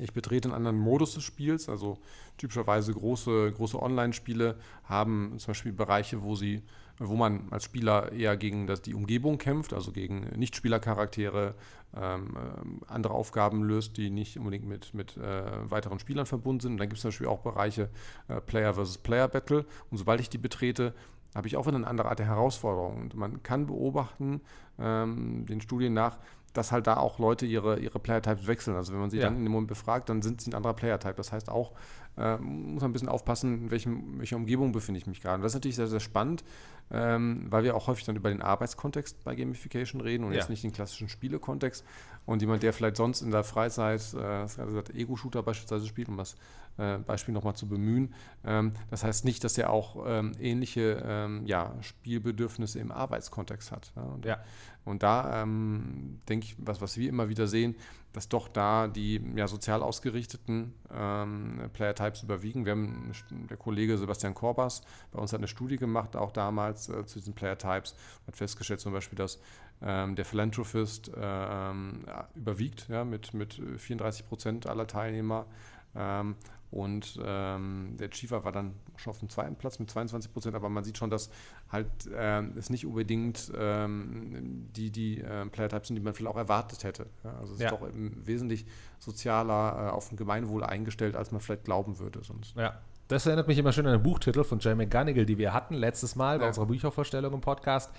Ich 0.00 0.12
betrete 0.12 0.48
einen 0.48 0.54
anderen 0.54 0.78
Modus 0.78 1.14
des 1.14 1.24
Spiels, 1.24 1.68
also 1.68 1.98
typischerweise 2.38 2.92
große, 2.92 3.52
große 3.52 3.80
Online-Spiele 3.80 4.56
haben 4.84 5.34
zum 5.38 5.48
Beispiel 5.48 5.72
Bereiche, 5.72 6.22
wo 6.22 6.34
sie, 6.34 6.62
wo 6.98 7.14
man 7.16 7.48
als 7.50 7.64
Spieler 7.64 8.12
eher 8.12 8.36
gegen 8.36 8.66
das, 8.66 8.82
die 8.82 8.94
Umgebung 8.94 9.38
kämpft, 9.38 9.72
also 9.72 9.92
gegen 9.92 10.20
Nichtspielercharaktere, 10.36 11.54
ähm, 11.96 12.36
äh, 12.36 12.92
andere 12.92 13.14
Aufgaben 13.14 13.62
löst, 13.64 13.96
die 13.96 14.10
nicht 14.10 14.38
unbedingt 14.38 14.66
mit, 14.66 14.94
mit 14.94 15.16
äh, 15.16 15.70
weiteren 15.70 15.98
Spielern 15.98 16.26
verbunden 16.26 16.60
sind. 16.60 16.72
Und 16.72 16.78
dann 16.78 16.88
gibt 16.88 16.98
es 16.98 17.02
zum 17.02 17.08
Beispiel 17.08 17.26
auch 17.26 17.40
Bereiche 17.40 17.90
äh, 18.28 18.40
Player 18.40 18.74
versus 18.74 18.98
Player 18.98 19.28
Battle. 19.28 19.64
Und 19.90 19.98
sobald 19.98 20.20
ich 20.20 20.28
die 20.30 20.38
betrete, 20.38 20.94
habe 21.34 21.46
ich 21.46 21.56
auch 21.56 21.66
wieder 21.66 21.76
eine 21.76 21.86
andere 21.86 22.08
Art 22.08 22.18
der 22.18 22.26
Herausforderung. 22.26 23.00
Und 23.02 23.14
man 23.14 23.42
kann 23.42 23.66
beobachten, 23.66 24.40
ähm, 24.78 25.46
den 25.46 25.60
Studien 25.60 25.94
nach, 25.94 26.18
dass 26.52 26.72
halt 26.72 26.86
da 26.86 26.96
auch 26.96 27.18
Leute 27.18 27.46
ihre, 27.46 27.78
ihre 27.78 27.98
Player-Types 27.98 28.46
wechseln. 28.46 28.76
Also 28.76 28.92
wenn 28.92 29.00
man 29.00 29.10
sie 29.10 29.18
ja. 29.18 29.24
dann 29.24 29.36
in 29.36 29.44
dem 29.44 29.52
Moment 29.52 29.68
befragt, 29.68 30.08
dann 30.08 30.22
sind 30.22 30.40
sie 30.40 30.50
ein 30.50 30.54
anderer 30.54 30.74
Player-Type. 30.74 31.14
Das 31.14 31.32
heißt 31.32 31.48
auch, 31.48 31.72
äh, 32.16 32.36
muss 32.38 32.82
man 32.82 32.90
ein 32.90 32.92
bisschen 32.92 33.08
aufpassen, 33.08 33.64
in 33.64 33.70
welchem, 33.70 34.18
welcher 34.18 34.36
Umgebung 34.36 34.72
befinde 34.72 34.98
ich 34.98 35.06
mich 35.06 35.20
gerade. 35.20 35.36
Und 35.36 35.42
das 35.42 35.52
ist 35.52 35.56
natürlich 35.56 35.76
sehr, 35.76 35.86
sehr 35.86 36.00
spannend, 36.00 36.44
ähm, 36.92 37.46
weil 37.48 37.64
wir 37.64 37.76
auch 37.76 37.86
häufig 37.86 38.04
dann 38.04 38.16
über 38.16 38.30
den 38.30 38.42
Arbeitskontext 38.42 39.22
bei 39.24 39.34
Gamification 39.34 40.00
reden 40.00 40.24
und 40.24 40.32
ja. 40.32 40.38
jetzt 40.38 40.50
nicht 40.50 40.64
den 40.64 40.72
klassischen 40.72 41.08
Spielekontext. 41.08 41.84
Und 42.26 42.42
jemand, 42.42 42.62
der 42.62 42.72
vielleicht 42.72 42.96
sonst 42.96 43.22
in 43.22 43.30
der 43.30 43.44
Freizeit, 43.44 44.02
äh, 44.14 44.42
gesagt, 44.42 44.94
Ego-Shooter 44.94 45.42
beispielsweise 45.42 45.86
spielt, 45.86 46.08
um 46.08 46.16
das 46.16 46.36
äh, 46.76 46.98
Beispiel 46.98 47.34
nochmal 47.34 47.54
zu 47.54 47.68
bemühen. 47.68 48.14
Ähm, 48.44 48.72
das 48.90 49.04
heißt 49.04 49.24
nicht, 49.24 49.44
dass 49.44 49.58
er 49.58 49.70
auch 49.70 50.04
ähm, 50.06 50.32
ähnliche 50.40 51.02
ähm, 51.04 51.46
ja, 51.46 51.74
Spielbedürfnisse 51.80 52.78
im 52.78 52.92
Arbeitskontext 52.92 53.72
hat. 53.72 53.92
Ja. 53.96 54.02
Und, 54.02 54.24
ja. 54.24 54.38
und 54.84 55.02
da 55.02 55.42
ähm, 55.42 56.20
denke 56.28 56.46
ich, 56.46 56.56
was, 56.58 56.80
was 56.80 56.96
wir 56.96 57.08
immer 57.08 57.28
wieder 57.28 57.46
sehen, 57.46 57.76
dass 58.12 58.28
doch 58.28 58.48
da 58.48 58.88
die 58.88 59.20
ja, 59.36 59.46
sozial 59.46 59.82
ausgerichteten 59.82 60.74
ähm, 60.92 61.60
Player-Types 61.72 62.22
überwiegen. 62.22 62.64
Wir 62.64 62.72
haben, 62.72 63.12
der 63.48 63.56
Kollege 63.56 63.96
Sebastian 63.98 64.34
Korbas 64.34 64.82
bei 65.12 65.20
uns 65.20 65.32
hat 65.32 65.40
eine 65.40 65.48
Studie 65.48 65.76
gemacht, 65.76 66.16
auch 66.16 66.32
damals 66.32 66.79
äh, 66.88 67.04
zu 67.06 67.18
diesen 67.18 67.34
Player-Types, 67.34 67.94
hat 68.26 68.36
festgestellt 68.36 68.80
zum 68.80 68.92
Beispiel, 68.92 69.16
dass 69.16 69.38
ähm, 69.82 70.14
der 70.16 70.24
Philanthropist 70.24 71.10
ähm, 71.16 72.04
überwiegt 72.34 72.88
ja, 72.88 73.04
mit, 73.04 73.34
mit 73.34 73.60
34 73.78 74.28
Prozent 74.28 74.66
aller 74.66 74.86
Teilnehmer. 74.86 75.46
Ähm, 75.94 76.36
und 76.70 77.18
ähm, 77.24 77.96
der 77.98 78.10
Chifa 78.10 78.44
war 78.44 78.52
dann 78.52 78.74
schon 78.96 79.10
auf 79.10 79.18
dem 79.18 79.28
zweiten 79.28 79.56
Platz 79.56 79.80
mit 79.80 79.90
22 79.90 80.32
Prozent, 80.32 80.54
aber 80.54 80.68
man 80.68 80.84
sieht 80.84 80.98
schon, 80.98 81.10
dass 81.10 81.30
halt 81.68 82.06
äh, 82.06 82.42
es 82.56 82.70
nicht 82.70 82.86
unbedingt 82.86 83.50
ähm, 83.56 84.68
die, 84.76 84.90
die 84.90 85.20
äh, 85.20 85.46
Player-Types 85.46 85.88
sind, 85.88 85.96
die 85.96 86.02
man 86.02 86.14
vielleicht 86.14 86.32
auch 86.32 86.38
erwartet 86.38 86.84
hätte. 86.84 87.06
Ja, 87.24 87.36
also 87.38 87.54
es 87.54 87.60
ja. 87.60 87.66
ist 87.66 87.72
doch 87.72 87.88
wesentlich 87.92 88.66
sozialer 89.00 89.88
äh, 89.88 89.90
auf 89.90 90.12
ein 90.12 90.16
Gemeinwohl 90.16 90.62
eingestellt, 90.62 91.16
als 91.16 91.32
man 91.32 91.40
vielleicht 91.40 91.64
glauben 91.64 91.98
würde 91.98 92.22
sonst. 92.22 92.56
Ja. 92.56 92.78
Das 93.10 93.26
erinnert 93.26 93.48
mich 93.48 93.58
immer 93.58 93.72
schön 93.72 93.86
an 93.88 93.92
den 93.92 94.04
Buchtitel 94.04 94.44
von 94.44 94.60
Jay 94.60 94.72
McGunigal, 94.72 95.26
die 95.26 95.36
wir 95.36 95.52
hatten 95.52 95.74
letztes 95.74 96.14
Mal 96.14 96.38
bei 96.38 96.44
ja. 96.44 96.48
unserer 96.48 96.66
Büchervorstellung 96.66 97.34
im 97.34 97.40
Podcast. 97.40 97.90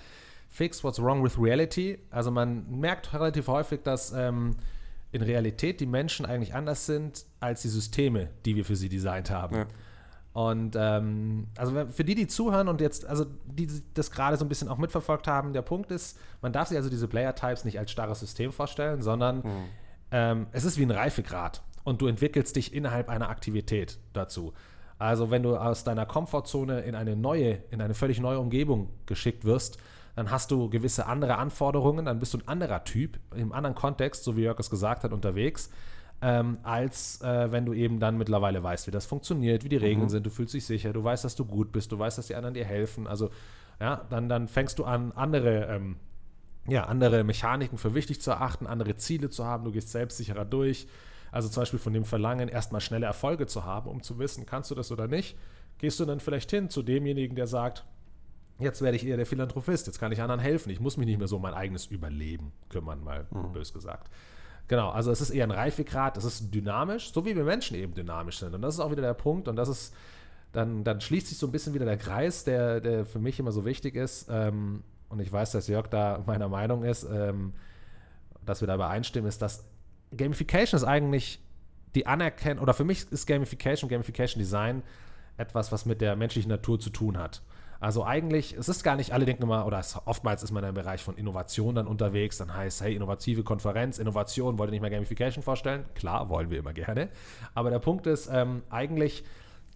Fix 0.48 0.82
What's 0.82 1.02
Wrong 1.02 1.22
with 1.22 1.38
Reality. 1.38 1.98
Also 2.10 2.30
man 2.30 2.80
merkt 2.80 3.12
relativ 3.12 3.46
häufig, 3.48 3.82
dass 3.82 4.12
ähm, 4.12 4.56
in 5.12 5.20
Realität 5.20 5.80
die 5.80 5.86
Menschen 5.86 6.24
eigentlich 6.24 6.54
anders 6.54 6.86
sind 6.86 7.26
als 7.40 7.60
die 7.60 7.68
Systeme, 7.68 8.30
die 8.46 8.56
wir 8.56 8.64
für 8.64 8.74
sie 8.74 8.88
designt 8.88 9.30
haben. 9.30 9.56
Ja. 9.56 9.66
Und 10.32 10.76
ähm, 10.78 11.48
also 11.58 11.74
für 11.90 12.04
die, 12.04 12.14
die 12.14 12.26
zuhören 12.26 12.68
und 12.68 12.80
jetzt, 12.80 13.04
also 13.04 13.26
die 13.44 13.68
das 13.92 14.10
gerade 14.10 14.38
so 14.38 14.46
ein 14.46 14.48
bisschen 14.48 14.68
auch 14.68 14.78
mitverfolgt 14.78 15.28
haben, 15.28 15.52
der 15.52 15.60
Punkt 15.60 15.90
ist, 15.90 16.18
man 16.40 16.54
darf 16.54 16.68
sich 16.68 16.78
also 16.78 16.88
diese 16.88 17.06
Player-Types 17.06 17.66
nicht 17.66 17.78
als 17.78 17.90
starres 17.90 18.20
System 18.20 18.50
vorstellen, 18.50 19.02
sondern 19.02 19.40
mhm. 19.40 19.64
ähm, 20.10 20.46
es 20.52 20.64
ist 20.64 20.78
wie 20.78 20.84
ein 20.84 20.90
Reifegrad 20.90 21.60
und 21.84 22.00
du 22.00 22.06
entwickelst 22.06 22.56
dich 22.56 22.72
innerhalb 22.72 23.10
einer 23.10 23.28
Aktivität 23.28 23.98
dazu. 24.14 24.54
Also 25.02 25.32
wenn 25.32 25.42
du 25.42 25.56
aus 25.56 25.82
deiner 25.82 26.06
Komfortzone 26.06 26.82
in 26.82 26.94
eine 26.94 27.16
neue, 27.16 27.58
in 27.72 27.80
eine 27.80 27.92
völlig 27.92 28.20
neue 28.20 28.38
Umgebung 28.38 28.88
geschickt 29.06 29.44
wirst, 29.44 29.78
dann 30.14 30.30
hast 30.30 30.52
du 30.52 30.70
gewisse 30.70 31.06
andere 31.06 31.38
Anforderungen, 31.38 32.04
dann 32.04 32.20
bist 32.20 32.34
du 32.34 32.38
ein 32.38 32.46
anderer 32.46 32.84
Typ, 32.84 33.18
im 33.34 33.52
anderen 33.52 33.74
Kontext, 33.74 34.22
so 34.22 34.36
wie 34.36 34.42
Jörg 34.42 34.60
es 34.60 34.70
gesagt 34.70 35.02
hat, 35.02 35.12
unterwegs, 35.12 35.70
ähm, 36.20 36.58
als 36.62 37.20
äh, 37.20 37.50
wenn 37.50 37.66
du 37.66 37.72
eben 37.72 37.98
dann 37.98 38.16
mittlerweile 38.16 38.62
weißt, 38.62 38.86
wie 38.86 38.92
das 38.92 39.06
funktioniert, 39.06 39.64
wie 39.64 39.68
die 39.68 39.76
Regeln 39.76 40.04
mhm. 40.04 40.10
sind, 40.10 40.26
du 40.26 40.30
fühlst 40.30 40.54
dich 40.54 40.66
sicher, 40.66 40.92
du 40.92 41.02
weißt, 41.02 41.24
dass 41.24 41.34
du 41.34 41.46
gut 41.46 41.72
bist, 41.72 41.90
du 41.90 41.98
weißt, 41.98 42.18
dass 42.18 42.28
die 42.28 42.36
anderen 42.36 42.54
dir 42.54 42.64
helfen. 42.64 43.08
Also 43.08 43.30
ja, 43.80 44.06
dann, 44.08 44.28
dann 44.28 44.46
fängst 44.46 44.78
du 44.78 44.84
an, 44.84 45.10
andere, 45.16 45.66
ähm, 45.66 45.96
ja, 46.68 46.84
andere 46.84 47.24
Mechaniken 47.24 47.76
für 47.76 47.94
wichtig 47.94 48.20
zu 48.20 48.30
erachten, 48.30 48.68
andere 48.68 48.94
Ziele 48.94 49.30
zu 49.30 49.44
haben, 49.44 49.64
du 49.64 49.72
gehst 49.72 49.90
selbstsicherer 49.90 50.44
durch. 50.44 50.86
Also 51.32 51.48
zum 51.48 51.62
Beispiel 51.62 51.80
von 51.80 51.92
dem 51.92 52.04
Verlangen, 52.04 52.48
erstmal 52.48 52.80
schnelle 52.80 53.06
Erfolge 53.06 53.46
zu 53.46 53.64
haben, 53.64 53.90
um 53.90 54.02
zu 54.02 54.20
wissen, 54.20 54.46
kannst 54.46 54.70
du 54.70 54.76
das 54.76 54.92
oder 54.92 55.08
nicht, 55.08 55.36
gehst 55.78 55.98
du 55.98 56.04
dann 56.04 56.20
vielleicht 56.20 56.50
hin 56.50 56.70
zu 56.70 56.84
demjenigen, 56.84 57.34
der 57.34 57.48
sagt, 57.48 57.84
Jetzt 58.62 58.80
werde 58.80 58.96
ich 58.96 59.06
eher 59.06 59.16
der 59.16 59.26
Philanthropist, 59.26 59.86
jetzt 59.86 59.98
kann 59.98 60.12
ich 60.12 60.22
anderen 60.22 60.40
helfen. 60.40 60.70
Ich 60.70 60.80
muss 60.80 60.96
mich 60.96 61.06
nicht 61.06 61.18
mehr 61.18 61.26
so 61.26 61.36
um 61.36 61.42
mein 61.42 61.54
eigenes 61.54 61.86
Überleben 61.86 62.52
kümmern, 62.68 63.02
mal 63.02 63.26
mhm. 63.30 63.52
bös 63.52 63.72
gesagt. 63.72 64.08
Genau, 64.68 64.90
also 64.90 65.10
es 65.10 65.20
ist 65.20 65.30
eher 65.30 65.44
ein 65.44 65.50
Reifegrad, 65.50 66.16
es 66.16 66.24
ist 66.24 66.54
dynamisch, 66.54 67.12
so 67.12 67.24
wie 67.24 67.34
wir 67.34 67.44
Menschen 67.44 67.76
eben 67.76 67.94
dynamisch 67.94 68.38
sind. 68.38 68.54
Und 68.54 68.62
das 68.62 68.74
ist 68.74 68.80
auch 68.80 68.90
wieder 68.90 69.02
der 69.02 69.14
Punkt 69.14 69.48
und 69.48 69.56
das 69.56 69.68
ist, 69.68 69.94
dann, 70.52 70.84
dann 70.84 71.00
schließt 71.00 71.26
sich 71.26 71.38
so 71.38 71.46
ein 71.46 71.52
bisschen 71.52 71.74
wieder 71.74 71.84
der 71.84 71.96
Kreis, 71.96 72.44
der, 72.44 72.80
der 72.80 73.04
für 73.04 73.18
mich 73.18 73.38
immer 73.40 73.52
so 73.52 73.64
wichtig 73.64 73.96
ist. 73.96 74.28
Ähm, 74.30 74.84
und 75.08 75.20
ich 75.20 75.32
weiß, 75.32 75.50
dass 75.52 75.66
Jörg 75.66 75.88
da 75.88 76.22
meiner 76.26 76.48
Meinung 76.48 76.84
ist, 76.84 77.04
ähm, 77.04 77.52
dass 78.46 78.60
wir 78.60 78.68
da 78.68 78.76
übereinstimmen, 78.76 79.28
ist, 79.28 79.42
dass 79.42 79.64
Gamification 80.16 80.76
ist 80.76 80.84
eigentlich 80.84 81.40
die 81.94 82.06
Anerkennung, 82.06 82.62
oder 82.62 82.74
für 82.74 82.84
mich 82.84 83.10
ist 83.10 83.26
Gamification, 83.26 83.88
Gamification 83.88 84.40
Design 84.40 84.82
etwas, 85.36 85.72
was 85.72 85.86
mit 85.86 86.00
der 86.00 86.16
menschlichen 86.16 86.50
Natur 86.50 86.78
zu 86.78 86.90
tun 86.90 87.18
hat. 87.18 87.42
Also 87.80 88.04
eigentlich, 88.04 88.52
es 88.56 88.68
ist 88.68 88.84
gar 88.84 88.94
nicht, 88.94 89.12
alle 89.12 89.24
denken 89.24 89.42
immer, 89.42 89.66
oder 89.66 89.80
es, 89.80 89.98
oftmals 90.04 90.44
ist 90.44 90.52
man 90.52 90.62
im 90.62 90.74
Bereich 90.74 91.02
von 91.02 91.16
Innovation 91.16 91.74
dann 91.74 91.88
unterwegs, 91.88 92.38
dann 92.38 92.54
heißt, 92.54 92.80
hey, 92.80 92.94
innovative 92.94 93.42
Konferenz, 93.42 93.98
Innovation, 93.98 94.56
wollt 94.56 94.68
ihr 94.68 94.72
nicht 94.72 94.82
mehr 94.82 94.90
Gamification 94.90 95.42
vorstellen? 95.42 95.84
Klar, 95.94 96.28
wollen 96.28 96.48
wir 96.48 96.60
immer 96.60 96.72
gerne. 96.72 97.08
Aber 97.54 97.70
der 97.70 97.80
Punkt 97.80 98.06
ist, 98.06 98.30
ähm, 98.32 98.62
eigentlich 98.70 99.24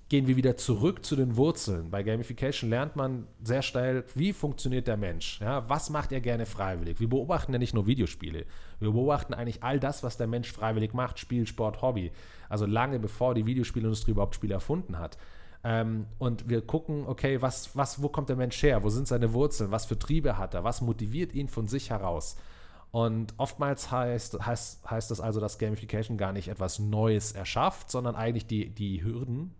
gehen 0.09 0.29
wir 0.29 0.37
wieder 0.37 0.57
zurück 0.57 1.05
zu 1.05 1.16
den 1.16 1.37
Wurzeln. 1.37 1.90
Bei 1.90 2.03
Gamification 2.05 2.71
lernt 2.71 2.95
man 2.95 3.27
sehr 3.42 3.62
schnell, 3.62 4.05
wie 4.14 4.33
funktioniert 4.33 4.87
der 4.87 4.97
Mensch? 4.97 5.40
Ja, 5.40 5.69
was 5.69 5.90
macht 5.90 6.12
er 6.12 6.21
gerne 6.21 6.47
freiwillig? 6.47 7.01
Wir 7.01 7.09
beobachten 7.09 7.53
ja 7.53 7.59
nicht 7.59 7.75
nur 7.75 7.88
Videospiele. 7.88 8.47
Wir 8.79 8.92
beobachten 8.92 9.35
eigentlich 9.35 9.64
all 9.64 9.81
das, 9.81 10.05
was 10.05 10.16
der 10.16 10.29
Mensch 10.29 10.53
freiwillig 10.53 10.95
macht, 10.95 11.19
Spiel, 11.19 11.47
Sport, 11.47 11.83
Hobby. 11.83 12.12
Also 12.49 12.66
lange 12.66 13.01
bevor 13.01 13.35
die 13.35 13.47
Videospielindustrie 13.47 14.12
überhaupt 14.12 14.37
Spiele 14.37 14.55
erfunden 14.55 14.99
hat. 14.99 15.19
Ähm, 15.64 16.07
und 16.19 16.49
wir 16.49 16.62
gucken, 16.62 17.05
okay, 17.07 17.42
was, 17.42 17.75
was, 17.77 18.01
wo 18.01 18.09
kommt 18.09 18.29
der 18.29 18.37
Mensch 18.37 18.62
her? 18.62 18.85
Wo 18.85 18.90
sind 18.90 19.09
seine 19.09 19.33
Wurzeln? 19.33 19.73
Was 19.73 19.87
für 19.87 19.99
Triebe 19.99 20.38
hat 20.38 20.55
er? 20.55 20.62
Was 20.62 20.83
motiviert 20.83 21.35
ihn 21.35 21.49
von 21.49 21.66
sich 21.66 21.90
heraus? 21.90 22.37
Und 22.92 23.35
oftmals 23.38 23.90
heißt, 23.90 24.47
heißt, 24.47 24.88
heißt 24.88 25.11
das 25.11 25.21
also, 25.21 25.40
dass 25.40 25.59
Gamification 25.59 26.16
gar 26.16 26.33
nicht 26.33 26.47
etwas 26.47 26.79
Neues 26.79 27.33
erschafft, 27.33 27.90
sondern 27.90 28.14
eigentlich 28.14 28.47
die, 28.47 28.71
die 28.71 29.03
Hürden, 29.03 29.57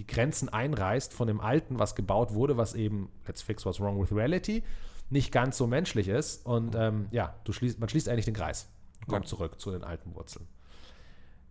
die 0.00 0.06
Grenzen 0.06 0.48
einreißt 0.48 1.12
von 1.12 1.26
dem 1.26 1.42
Alten, 1.42 1.78
was 1.78 1.94
gebaut 1.94 2.32
wurde, 2.32 2.56
was 2.56 2.74
eben, 2.74 3.10
let's 3.26 3.42
fix 3.42 3.66
what's 3.66 3.80
wrong 3.80 4.00
with 4.00 4.10
reality, 4.12 4.62
nicht 5.10 5.30
ganz 5.30 5.58
so 5.58 5.66
menschlich 5.66 6.08
ist. 6.08 6.46
Und 6.46 6.74
ähm, 6.74 7.08
ja, 7.10 7.34
du 7.44 7.52
schließt, 7.52 7.78
man 7.78 7.90
schließt 7.90 8.08
eigentlich 8.08 8.24
den 8.24 8.32
Kreis. 8.32 8.66
Kommt 9.08 9.26
ja. 9.26 9.28
zurück 9.28 9.60
zu 9.60 9.70
den 9.70 9.84
alten 9.84 10.14
Wurzeln. 10.14 10.48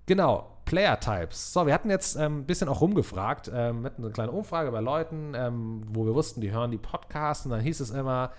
Genau, 0.07 0.57
Player 0.65 0.99
Types. 0.99 1.53
So, 1.53 1.67
wir 1.67 1.73
hatten 1.75 1.91
jetzt 1.91 2.17
ein 2.17 2.25
ähm, 2.25 2.45
bisschen 2.45 2.69
auch 2.69 2.81
rumgefragt, 2.81 3.51
ähm, 3.53 3.83
mit 3.83 3.99
einer 3.99 4.09
kleinen 4.09 4.29
Umfrage 4.29 4.71
bei 4.71 4.79
Leuten, 4.79 5.33
ähm, 5.35 5.83
wo 5.87 6.07
wir 6.07 6.15
wussten, 6.15 6.41
die 6.41 6.51
hören 6.51 6.71
die 6.71 6.79
Podcasts 6.79 7.45
und 7.45 7.51
dann 7.51 7.61
hieß 7.61 7.79
es 7.81 7.91
immer, 7.91 8.31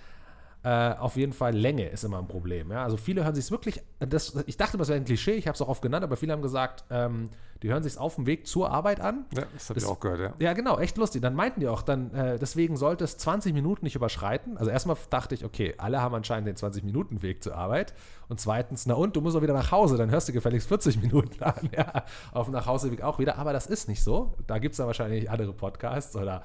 äh, 0.63 0.93
auf 0.93 1.15
jeden 1.15 1.33
Fall 1.33 1.55
Länge 1.55 1.87
ist 1.89 2.03
immer 2.03 2.19
ein 2.19 2.27
Problem. 2.27 2.71
Ja? 2.71 2.83
Also 2.83 2.97
viele 2.97 3.23
hören 3.23 3.33
sich 3.33 3.45
es 3.45 3.51
wirklich, 3.51 3.81
das, 3.99 4.35
ich 4.45 4.57
dachte, 4.57 4.77
das 4.77 4.89
wäre 4.89 4.99
ein 4.99 5.05
Klischee, 5.05 5.33
ich 5.33 5.47
habe 5.47 5.55
es 5.55 5.61
auch 5.61 5.67
oft 5.67 5.81
genannt, 5.81 6.03
aber 6.03 6.17
viele 6.17 6.33
haben 6.33 6.43
gesagt, 6.43 6.83
ähm, 6.91 7.29
die 7.63 7.69
hören 7.69 7.81
sich 7.83 7.93
es 7.93 7.97
auf 7.97 8.15
dem 8.15 8.25
Weg 8.25 8.47
zur 8.47 8.71
Arbeit 8.71 8.99
an. 8.99 9.25
Ja, 9.35 9.43
das 9.53 9.69
habe 9.69 9.79
ich 9.79 9.85
auch 9.85 9.99
gehört, 9.99 10.19
ja. 10.19 10.33
Ja, 10.39 10.53
genau, 10.53 10.79
echt 10.79 10.97
lustig. 10.97 11.21
Dann 11.21 11.35
meinten 11.35 11.59
die 11.59 11.67
auch, 11.67 11.81
dann, 11.81 12.13
äh, 12.13 12.39
deswegen 12.39 12.75
sollte 12.75 13.03
es 13.03 13.17
20 13.17 13.53
Minuten 13.53 13.85
nicht 13.85 13.95
überschreiten. 13.95 14.57
Also 14.57 14.71
erstmal 14.71 14.97
dachte 15.09 15.35
ich, 15.35 15.45
okay, 15.45 15.75
alle 15.77 16.01
haben 16.01 16.15
anscheinend 16.15 16.47
den 16.47 16.55
20-Minuten-Weg 16.55 17.43
zur 17.43 17.55
Arbeit. 17.55 17.93
Und 18.29 18.39
zweitens, 18.39 18.85
na 18.85 18.95
und, 18.95 19.15
du 19.15 19.21
musst 19.21 19.35
auch 19.35 19.41
wieder 19.41 19.53
nach 19.53 19.71
Hause, 19.71 19.97
dann 19.97 20.09
hörst 20.09 20.27
du 20.27 20.33
gefälligst 20.33 20.67
40 20.67 21.01
Minuten 21.01 21.43
an. 21.43 21.69
Ja, 21.75 22.03
auf 22.33 22.47
dem 22.47 22.53
Nachhauseweg 22.53 23.01
auch 23.01 23.19
wieder. 23.19 23.37
Aber 23.37 23.53
das 23.53 23.67
ist 23.67 23.87
nicht 23.87 24.03
so. 24.03 24.33
Da 24.47 24.57
gibt 24.57 24.73
es 24.73 24.77
dann 24.77 24.87
wahrscheinlich 24.87 25.29
andere 25.29 25.53
Podcasts 25.53 26.15
oder 26.15 26.43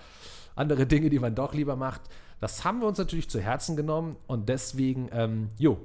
andere 0.54 0.86
Dinge, 0.86 1.10
die 1.10 1.18
man 1.18 1.34
doch 1.34 1.54
lieber 1.54 1.76
macht. 1.76 2.02
Das 2.40 2.64
haben 2.64 2.80
wir 2.80 2.86
uns 2.86 2.98
natürlich 2.98 3.30
zu 3.30 3.40
Herzen 3.40 3.76
genommen 3.76 4.16
und 4.26 4.48
deswegen, 4.48 5.08
ähm, 5.12 5.50
jo. 5.58 5.78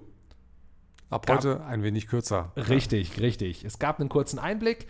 Ab 1.10 1.26
heute 1.30 1.64
ein 1.66 1.84
wenig 1.84 2.08
kürzer. 2.08 2.52
Richtig, 2.56 3.20
richtig. 3.20 3.66
Es 3.66 3.80
gab 3.80 4.00
einen 4.00 4.08
kurzen 4.08 4.40
Einblick, 4.40 4.88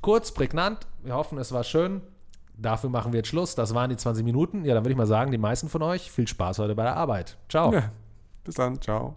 kurz, 0.00 0.32
prägnant. 0.32 0.86
Wir 1.02 1.14
hoffen, 1.14 1.38
es 1.38 1.52
war 1.52 1.62
schön. 1.62 2.00
Dafür 2.56 2.90
machen 2.90 3.12
wir 3.12 3.18
jetzt 3.18 3.28
Schluss. 3.28 3.54
Das 3.54 3.72
waren 3.72 3.88
die 3.88 3.96
20 3.96 4.24
Minuten. 4.24 4.64
Ja, 4.64 4.74
dann 4.74 4.84
würde 4.84 4.92
ich 4.92 4.98
mal 4.98 5.06
sagen, 5.06 5.30
die 5.30 5.38
meisten 5.38 5.68
von 5.68 5.82
euch, 5.82 6.10
viel 6.10 6.28
Spaß 6.28 6.58
heute 6.58 6.74
bei 6.74 6.82
der 6.82 6.96
Arbeit. 6.96 7.38
Ciao. 7.48 7.72
Ja, 7.72 7.90
bis 8.44 8.56
dann. 8.56 8.80
Ciao. 8.80 9.14